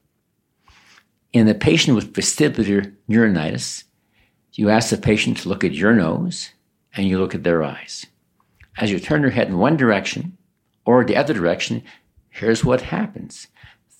[1.32, 3.84] In the patient with vestibular neuronitis,
[4.52, 6.50] you ask the patient to look at your nose
[6.94, 8.06] and you look at their eyes.
[8.78, 10.36] As you turn your head in one direction
[10.84, 11.82] or the other direction,
[12.30, 13.48] here's what happens.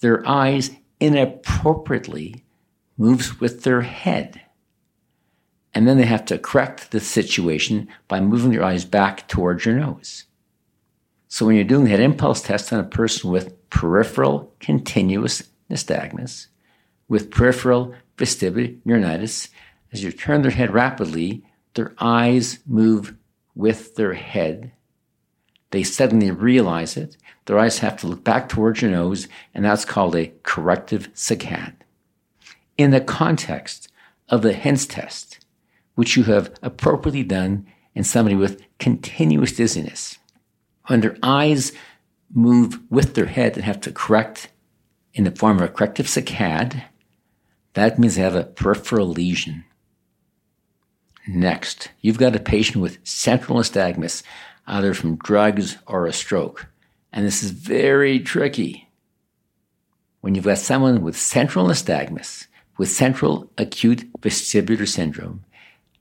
[0.01, 2.45] Their eyes inappropriately
[2.97, 4.41] moves with their head.
[5.75, 9.75] And then they have to correct the situation by moving their eyes back towards your
[9.75, 10.25] nose.
[11.29, 16.49] So when you're doing that impulse test on a person with peripheral continuous nystagmus,
[17.09, 19.49] with peripheral vestibular neuritis,
[19.93, 21.43] as you turn their head rapidly,
[21.75, 23.15] their eyes move
[23.55, 24.73] with their head.
[25.71, 27.17] They suddenly realize it.
[27.47, 31.75] Their eyes have to look back towards your nose, and that's called a corrective saccade.
[32.77, 33.89] In the context
[34.29, 35.42] of the HINTS test,
[35.95, 40.19] which you have appropriately done in somebody with continuous dizziness.
[40.87, 41.73] When their eyes
[42.33, 44.51] move with their head and have to correct
[45.15, 46.83] in the form of a corrective saccade,
[47.75, 49.65] that means they have a peripheral lesion.
[51.27, 54.23] Next, you've got a patient with central nystagmus,
[54.67, 56.67] either from drugs or a stroke.
[57.13, 58.89] and this is very tricky.
[60.23, 62.47] When you've got someone with central nystagmus,
[62.79, 65.45] with central acute vestibular syndrome,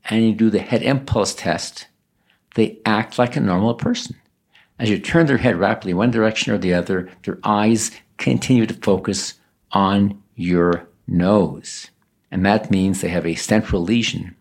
[0.05, 1.87] and you do the head impulse test,
[2.55, 4.15] they act like a normal person.
[4.79, 8.73] As you turn their head rapidly one direction or the other, their eyes continue to
[8.73, 9.35] focus
[9.71, 11.89] on your nose.
[12.31, 14.35] And that means they have a central lesion.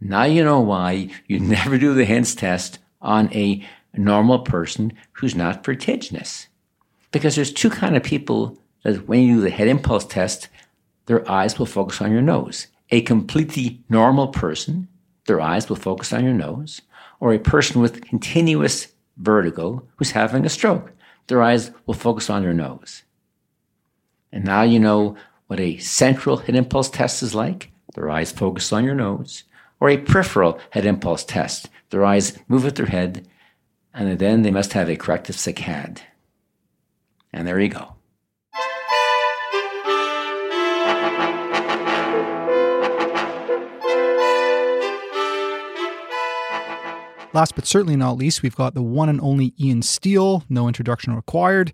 [0.00, 5.34] Now you know why you never do the HINTS test on a normal person who's
[5.34, 6.48] not vertiginous.
[7.12, 10.48] Because there's two kind of people that when you do the head impulse test,
[11.06, 12.66] their eyes will focus on your nose.
[12.90, 14.88] A completely normal person,
[15.26, 16.82] their eyes will focus on your nose,
[17.20, 20.92] or a person with continuous vertigo who's having a stroke,
[21.26, 23.02] their eyes will focus on your nose.
[24.32, 25.16] And now you know
[25.46, 27.70] what a central head impulse test is like.
[27.94, 29.44] Their eyes focus on your nose.
[29.80, 31.68] Or a peripheral head impulse test.
[31.90, 33.28] Their eyes move with their head,
[33.92, 36.00] and then they must have a corrective saccade.
[37.32, 37.93] And there you go.
[47.34, 51.16] Last but certainly not least, we've got the one and only Ian Stiell, no introduction
[51.16, 51.72] required.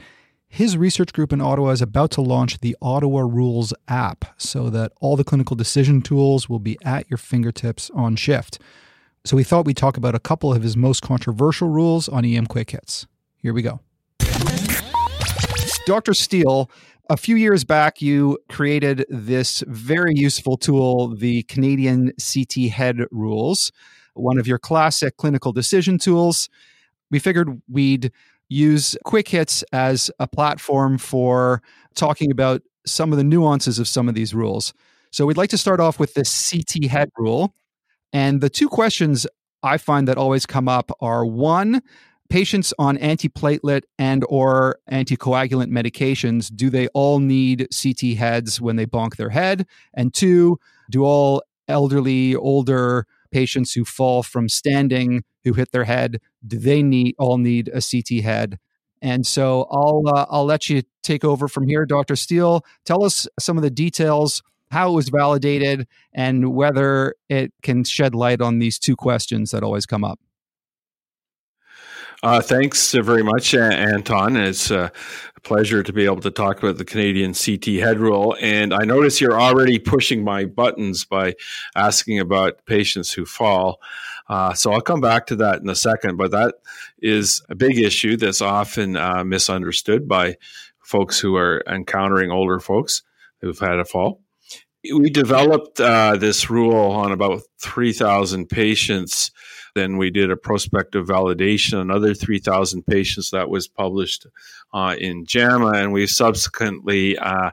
[0.48, 4.92] His research group in Ottawa is about to launch the Ottawa Rules app so that
[5.02, 8.58] all the clinical decision tools will be at your fingertips on shift.
[9.26, 12.46] So we thought we'd talk about a couple of his most controversial rules on EM
[12.46, 13.06] Quick Hits.
[13.36, 13.80] Here we go.
[15.84, 16.12] Dr.
[16.12, 16.70] Stiell,
[17.10, 23.72] a few years back, you created this very useful tool, the Canadian CT Head Rules
[24.14, 26.48] one of your classic clinical decision tools.
[27.10, 28.12] We figured we'd
[28.48, 31.62] use quick hits as a platform for
[31.94, 34.72] talking about some of the nuances of some of these rules.
[35.12, 37.54] So we'd like to start off with this CT head rule.
[38.12, 39.26] And the two questions
[39.62, 41.82] I find that always come up are one,
[42.28, 48.86] patients on antiplatelet and or anticoagulant medications, do they all need CT heads when they
[48.86, 49.66] bonk their head?
[49.94, 50.58] And two,
[50.90, 56.82] do all elderly, older patients who fall from standing who hit their head do they
[56.82, 58.58] need all need a ct head?
[59.02, 61.86] And so i'll uh, i'll let you take over from here.
[61.86, 67.52] Dr Stiell tell us some of the details how it was validated and whether it
[67.62, 70.20] can shed light on these two questions that always come up
[72.22, 74.36] uh, thanks very much, Anton.
[74.36, 74.92] It's a
[75.42, 78.36] pleasure to be able to talk about the Canadian CT head rule.
[78.40, 81.34] And I notice you're already pushing my buttons by
[81.74, 83.80] asking about patients who fall.
[84.28, 86.56] Uh, so I'll come back to that in a second, but that
[87.00, 90.36] is a big issue that's often uh, misunderstood by
[90.80, 93.02] folks who are encountering older folks
[93.40, 94.20] who've had a fall.
[94.82, 99.30] We developed uh, this rule on about 3,000 patients
[99.74, 104.26] then we did a prospective validation, another 3,000 patients that was published
[104.72, 107.50] uh, in JAMA, and we subsequently uh,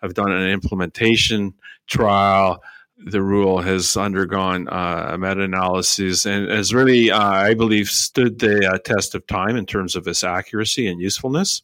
[0.00, 1.54] have done an implementation
[1.86, 2.62] trial.
[3.04, 8.38] The rule has undergone uh, a meta analysis and has really, uh, I believe, stood
[8.38, 11.62] the uh, test of time in terms of its accuracy and usefulness.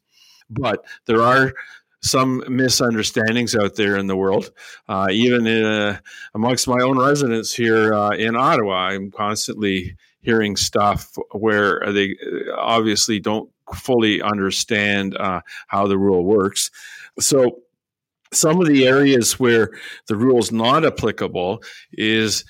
[0.51, 1.53] But there are
[2.01, 4.51] some misunderstandings out there in the world.
[4.89, 5.99] Uh, even in, uh,
[6.35, 12.55] amongst my own residents here uh, in Ottawa, I'm constantly hearing stuff where they uh,
[12.57, 16.71] obviously don't fully understand uh, how the rule works.
[17.19, 17.61] So,
[18.31, 19.71] some of the areas where
[20.07, 22.45] the rule is not applicable is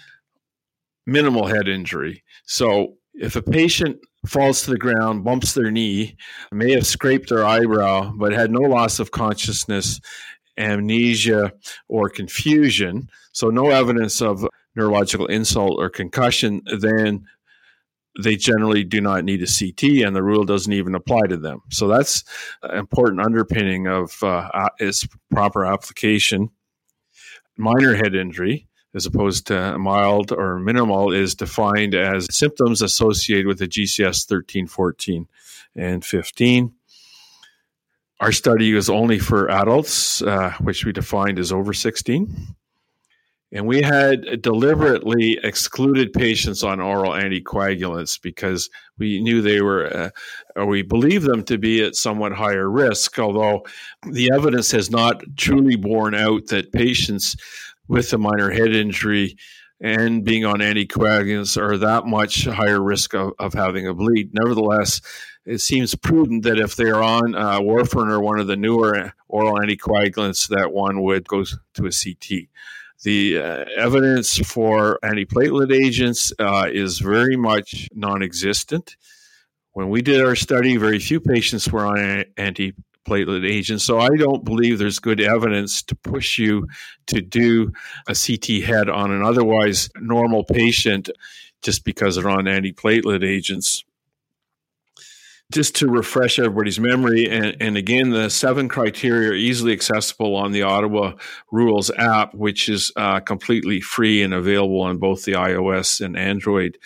[1.07, 2.25] minimal head injury.
[2.45, 6.17] So, if a patient falls to the ground, bumps their knee,
[6.53, 10.01] may have scraped their eyebrow, but had no loss of consciousness,
[10.57, 11.53] amnesia,
[11.89, 14.47] or confusion, so no evidence of
[14.77, 17.25] neurological insult or concussion, then
[18.23, 21.61] they generally do not need a CT, and the rule doesn't even apply to them.
[21.71, 22.25] So that's
[22.63, 26.51] an important underpinning of uh, its proper application.
[27.57, 33.59] Minor head injury as opposed to mild or minimal is defined as symptoms associated with
[33.59, 35.27] the GCS 13, 14,
[35.77, 36.73] and 15.
[38.21, 42.57] Our study was only for adults, uh, which we defined as over 16.
[43.51, 48.69] And we had deliberately excluded patients on oral anticoagulants because
[48.99, 50.11] we knew they were, uh,
[50.55, 53.65] or we believe them to be at somewhat higher risk, although
[54.07, 57.37] the evidence has not truly borne out that patients
[57.89, 59.37] with a minor head injury
[59.81, 64.31] and being on anticoagulants are that much higher risk of, of having a bleed.
[64.33, 65.01] Nevertheless,
[65.47, 69.55] it seems prudent that if they're on uh, warfarin or one of the newer oral
[69.55, 72.49] anticoagulants, that one would go to a CT.
[73.05, 78.97] The uh, evidence for antiplatelet agents uh, is very much non existent
[79.73, 82.75] When we did our study, very few patients were on antiplatelet
[83.11, 83.85] agents.
[83.85, 86.67] So I don't believe there's good evidence to push you
[87.07, 87.73] to do
[88.07, 91.09] a CT head on an otherwise normal patient
[91.63, 93.85] just because they're on antiplatelet agents
[95.51, 100.53] just to refresh everybody's memory, and, and, again, the seven criteria are easily accessible on
[100.53, 101.15] the Ottawa
[101.51, 106.77] Rules app, which is uh, completely free and available on both the iOS and Android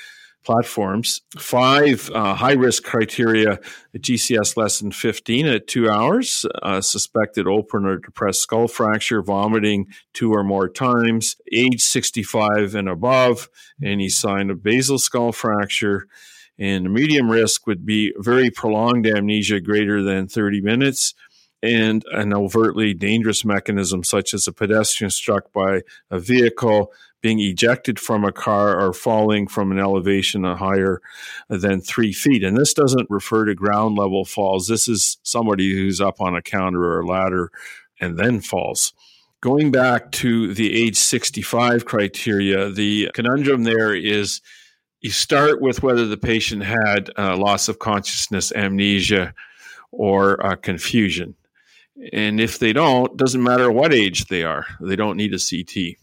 [0.45, 1.21] platforms.
[1.39, 3.59] Five uh, high risk criteria
[3.97, 9.87] GCS less than 15 at two hours, uh, suspected open or depressed skull fracture, vomiting
[10.13, 13.49] two or more times, age 65 and above,
[13.83, 16.07] any sign of basal skull fracture
[16.59, 21.15] and medium risk would be very prolonged amnesia greater than 30 minutes
[21.63, 26.93] and an overtly dangerous mechanism, such as a pedestrian struck by a vehicle,
[27.23, 31.01] being ejected from a car, or falling from an elevation higher
[31.49, 32.45] than three feet.
[32.45, 34.67] And this doesn't refer to ground level falls.
[34.67, 37.51] This is somebody who's up on a counter or a ladder
[38.01, 38.93] and then falls.
[39.41, 44.41] Going back to the age 65 criteria, the conundrum there is
[45.01, 49.35] you start with whether the patient had uh, loss of consciousness, amnesia,
[49.91, 51.35] or uh, confusion.
[52.13, 55.97] And if they don't, doesn't matter what age they are, they don't need a CT.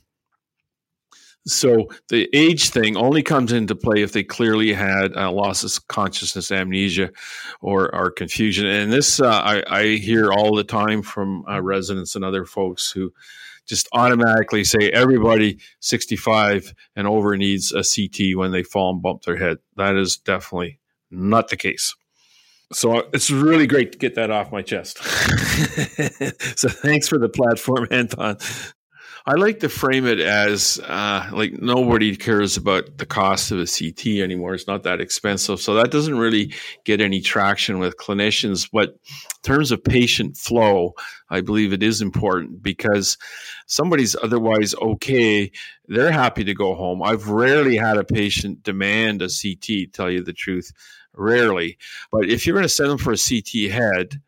[1.49, 5.87] So the age thing only comes into play if they clearly had uh, loss of
[5.87, 7.11] consciousness, amnesia,
[7.61, 8.65] or, or confusion.
[8.65, 12.91] And this uh, I, I, hear all the time from uh, residents and other folks
[12.91, 13.11] who
[13.65, 19.23] just automatically say everybody 65 and over needs a CT when they fall and bump
[19.23, 19.57] their head.
[19.75, 20.79] That is definitely
[21.11, 21.95] not the case.
[22.71, 24.97] So it's really great to get that off my chest.
[26.57, 28.37] so thanks for the platform, Anton.
[29.25, 33.65] I like to frame it as uh, like nobody cares about the cost of a
[33.65, 34.53] CT anymore.
[34.53, 35.59] It's not that expensive.
[35.59, 36.53] So that doesn't really
[36.85, 38.69] get any traction with clinicians.
[38.71, 38.97] But in
[39.43, 40.93] terms of patient flow,
[41.29, 43.17] I believe it is important because
[43.67, 45.51] somebody's otherwise okay.
[45.87, 47.03] They're happy to go home.
[47.03, 50.71] I've rarely had a patient demand a CT, tell you the truth.
[51.13, 51.77] Rarely.
[52.11, 54.21] But if you're going to send them for a CT head,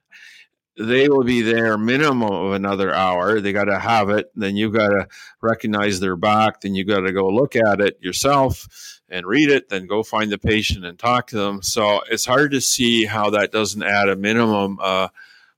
[0.87, 3.39] they will be there minimum of another hour.
[3.39, 4.31] They got to have it.
[4.35, 5.07] Then you've got to
[5.41, 6.61] recognize their back.
[6.61, 9.69] Then you got to go look at it yourself and read it.
[9.69, 11.61] Then go find the patient and talk to them.
[11.61, 15.09] So it's hard to see how that doesn't add a minimum uh,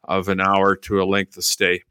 [0.04, 1.84] of an hour to a length of stay.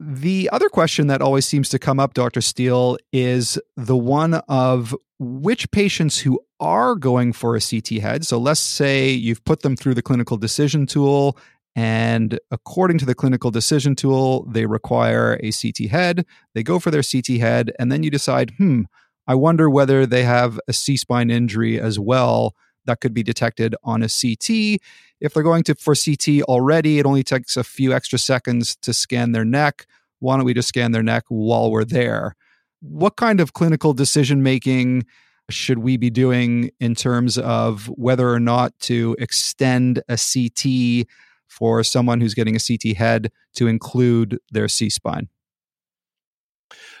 [0.00, 2.40] The other question that always seems to come up, Dr.
[2.40, 8.26] Stiell, is the one of which patients who are going for a CT head.
[8.26, 11.38] So let's say you've put them through the clinical decision tool
[11.74, 16.26] and according to the clinical decision tool, they require a CT head.
[16.54, 18.82] They go for their CT head, and then you decide, hmm,
[19.26, 22.54] I wonder whether they have a C spine injury as well
[22.84, 24.80] that could be detected on a CT.
[25.20, 28.92] If they're going to for CT already, it only takes a few extra seconds to
[28.92, 29.86] scan their neck.
[30.18, 32.34] Why don't we just scan their neck while we're there?
[32.80, 35.06] What kind of clinical decision making
[35.48, 41.06] should we be doing in terms of whether or not to extend a CT
[41.52, 45.28] for someone who's getting a CT head to include their C spine?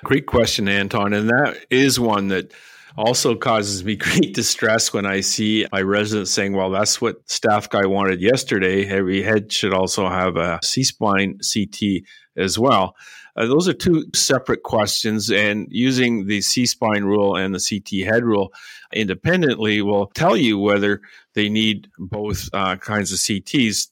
[0.04, 1.14] Great question, Anton.
[1.14, 2.52] And that is one that
[2.96, 7.70] also causes me great distress when I see my residents saying, well, that's what staff
[7.70, 8.86] guy wanted yesterday.
[8.86, 12.02] Every head should also have a C spine CT
[12.36, 12.94] as well.
[13.34, 18.06] Uh, those are two separate questions, and using the C spine rule and the CT
[18.06, 18.52] head rule
[18.92, 21.00] independently will tell you whether
[21.34, 23.88] they need both uh, kinds of CTs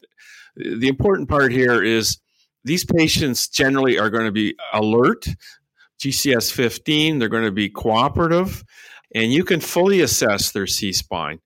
[0.56, 2.18] the important part here is
[2.64, 5.26] these patients generally are going to be alert,
[6.00, 8.64] GCS 15, they're going to be cooperative,
[9.14, 11.40] and you can fully assess their C spine.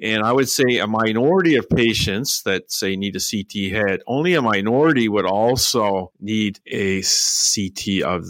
[0.00, 4.34] And I would say a minority of patients that say need a CT head, only
[4.34, 8.26] a minority would also need a CT of,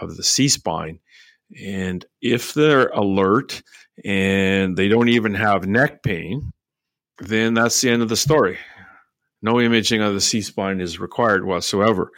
[0.00, 1.00] of the C spine.
[1.60, 3.62] And if they're alert
[4.04, 6.52] and they don't even have neck pain,
[7.18, 8.58] then that's the end of the story.
[9.42, 12.10] No imaging of the C spine is required whatsoever.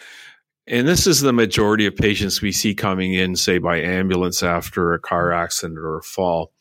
[0.67, 4.93] And this is the majority of patients we see coming in, say, by ambulance after
[4.93, 6.53] a car accident or a fall.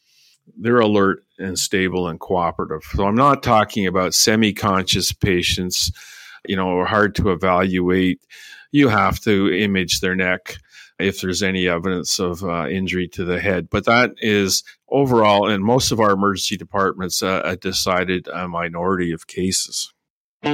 [0.57, 2.84] They're alert and stable and cooperative.
[2.95, 5.91] So I'm not talking about semi conscious patients,
[6.47, 8.22] you know, hard to evaluate.
[8.72, 10.57] You have to image their neck
[10.99, 13.70] if there's any evidence of uh, injury to the head.
[13.70, 19.12] But that is overall in most of our emergency departments uh, a decided uh, minority
[19.12, 19.93] of cases.
[20.44, 20.52] All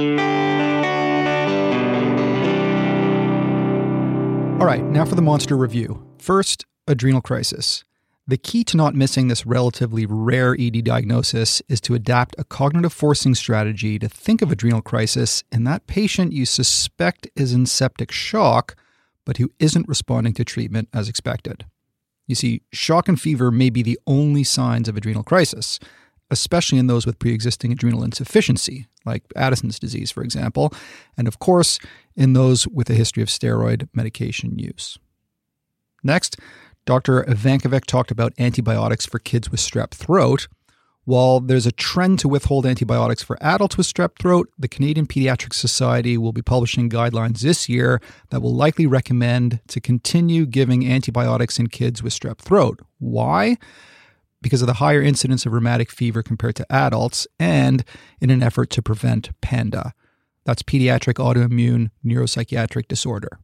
[4.66, 6.06] right, now for the monster review.
[6.18, 7.84] First, adrenal crisis.
[8.26, 12.92] The key to not missing this relatively rare ED diagnosis is to adapt a cognitive
[12.92, 18.12] forcing strategy to think of adrenal crisis in that patient you suspect is in septic
[18.12, 18.76] shock,
[19.24, 21.64] but who isn't responding to treatment as expected.
[22.26, 25.80] You see, shock and fever may be the only signs of adrenal crisis,
[26.30, 30.72] especially in those with pre existing adrenal insufficiency, like Addison's disease, for example,
[31.16, 31.78] and of course,
[32.16, 34.98] in those with a history of steroid medication use.
[36.02, 36.36] Next,
[36.84, 37.22] Dr.
[37.24, 40.48] Ivankovic talked about antibiotics for kids with strep throat.
[41.04, 45.54] While there's a trend to withhold antibiotics for adults with strep throat, the Canadian Pediatric
[45.54, 48.00] Society will be publishing guidelines this year
[48.30, 52.80] that will likely recommend to continue giving antibiotics in kids with strep throat.
[52.98, 53.56] Why?
[54.40, 57.84] Because of the higher incidence of rheumatic fever compared to adults, and
[58.20, 59.92] in an effort to prevent PANDA.
[60.44, 63.40] That's pediatric autoimmune neuropsychiatric disorder.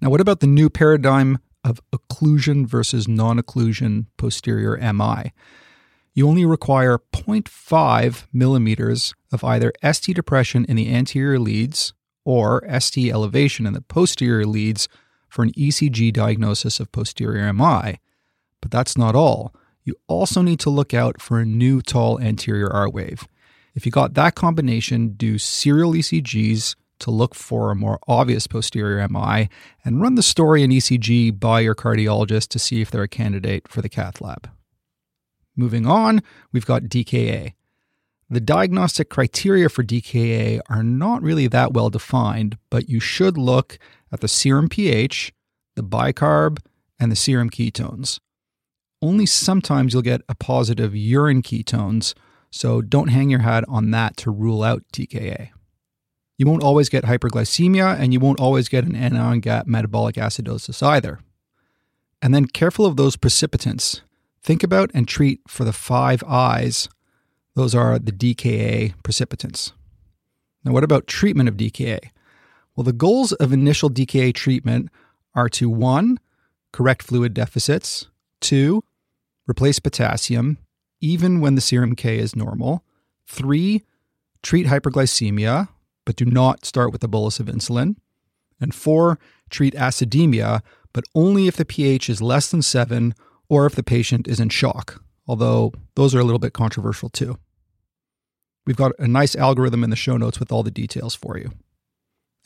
[0.00, 5.32] Now, what about the new paradigm of occlusion versus non occlusion posterior MI.
[6.14, 11.94] You only require 0.5 millimeters of either ST depression in the anterior leads
[12.24, 14.88] or ST elevation in the posterior leads
[15.28, 17.98] for an ECG diagnosis of posterior MI.
[18.62, 19.54] But that's not all.
[19.84, 23.28] You also need to look out for a new tall anterior R wave.
[23.74, 29.06] If you got that combination, do serial ECGs to look for a more obvious posterior
[29.08, 29.48] MI
[29.84, 33.66] and run the story and ECG by your cardiologist to see if they're a candidate
[33.68, 34.48] for the cath lab.
[35.56, 37.54] Moving on, we've got DKA.
[38.30, 43.78] The diagnostic criteria for DKA are not really that well defined, but you should look
[44.10, 45.34] at the serum pH,
[45.74, 46.58] the bicarb,
[46.98, 48.20] and the serum ketones.
[49.02, 52.14] Only sometimes you'll get a positive urine ketones,
[52.50, 55.50] so don't hang your hat on that to rule out DKA.
[56.38, 60.82] You won't always get hyperglycemia, and you won't always get an anion gap metabolic acidosis
[60.82, 61.18] either.
[62.22, 64.02] And then careful of those precipitants.
[64.40, 66.88] Think about and treat for the five I's.
[67.54, 69.72] Those are the DKA precipitants.
[70.64, 71.98] Now, what about treatment of DKA?
[72.76, 74.88] Well, the goals of initial DKA treatment
[75.34, 76.18] are to one,
[76.72, 78.06] correct fluid deficits,
[78.40, 78.84] two,
[79.48, 80.58] replace potassium,
[81.00, 82.84] even when the serum K is normal,
[83.26, 83.84] three,
[84.42, 85.68] treat hyperglycemia,
[86.04, 87.96] but do not start with a bolus of insulin.
[88.60, 89.18] And four,
[89.50, 90.60] treat acidemia,
[90.92, 93.14] but only if the pH is less than seven
[93.48, 97.38] or if the patient is in shock, although those are a little bit controversial too.
[98.64, 101.50] We've got a nice algorithm in the show notes with all the details for you.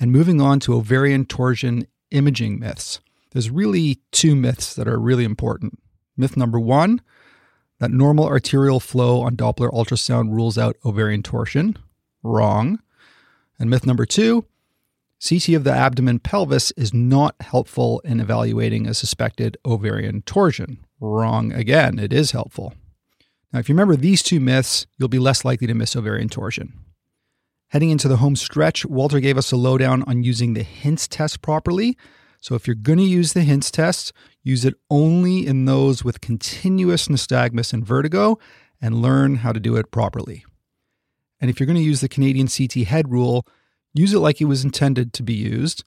[0.00, 3.00] And moving on to ovarian torsion imaging myths,
[3.32, 5.78] there's really two myths that are really important.
[6.16, 7.00] Myth number one
[7.78, 11.76] that normal arterial flow on Doppler ultrasound rules out ovarian torsion.
[12.22, 12.78] Wrong.
[13.58, 14.44] And myth number two
[15.26, 20.84] CT of the abdomen pelvis is not helpful in evaluating a suspected ovarian torsion.
[21.00, 22.74] Wrong again, it is helpful.
[23.52, 26.74] Now, if you remember these two myths, you'll be less likely to miss ovarian torsion.
[27.68, 31.42] Heading into the home stretch, Walter gave us a lowdown on using the HINTS test
[31.42, 31.96] properly.
[32.40, 34.12] So, if you're going to use the HINTS test,
[34.46, 38.38] use it only in those with continuous nystagmus and vertigo
[38.80, 40.44] and learn how to do it properly.
[41.40, 43.44] And if you're going to use the Canadian CT head rule,
[43.92, 45.82] use it like it was intended to be used,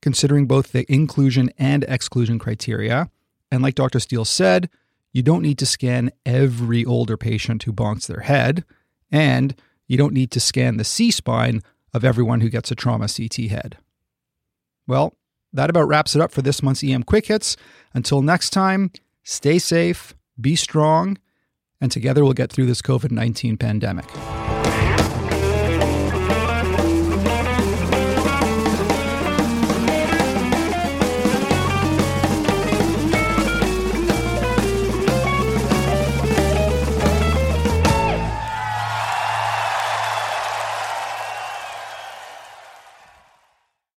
[0.00, 3.10] considering both the inclusion and exclusion criteria.
[3.50, 3.98] And like Dr.
[3.98, 4.70] Stiell said,
[5.12, 8.64] you don't need to scan every older patient who bonks their head,
[9.10, 9.56] and
[9.88, 11.62] you don't need to scan the C spine
[11.92, 13.76] of everyone who gets a trauma CT head.
[14.86, 15.16] Well,
[15.54, 17.56] that about wraps it up for this month's EM Quick Hits.
[17.94, 18.90] Until next time,
[19.22, 21.16] stay safe, be strong,
[21.80, 24.04] and together we'll get through this COVID 19 pandemic.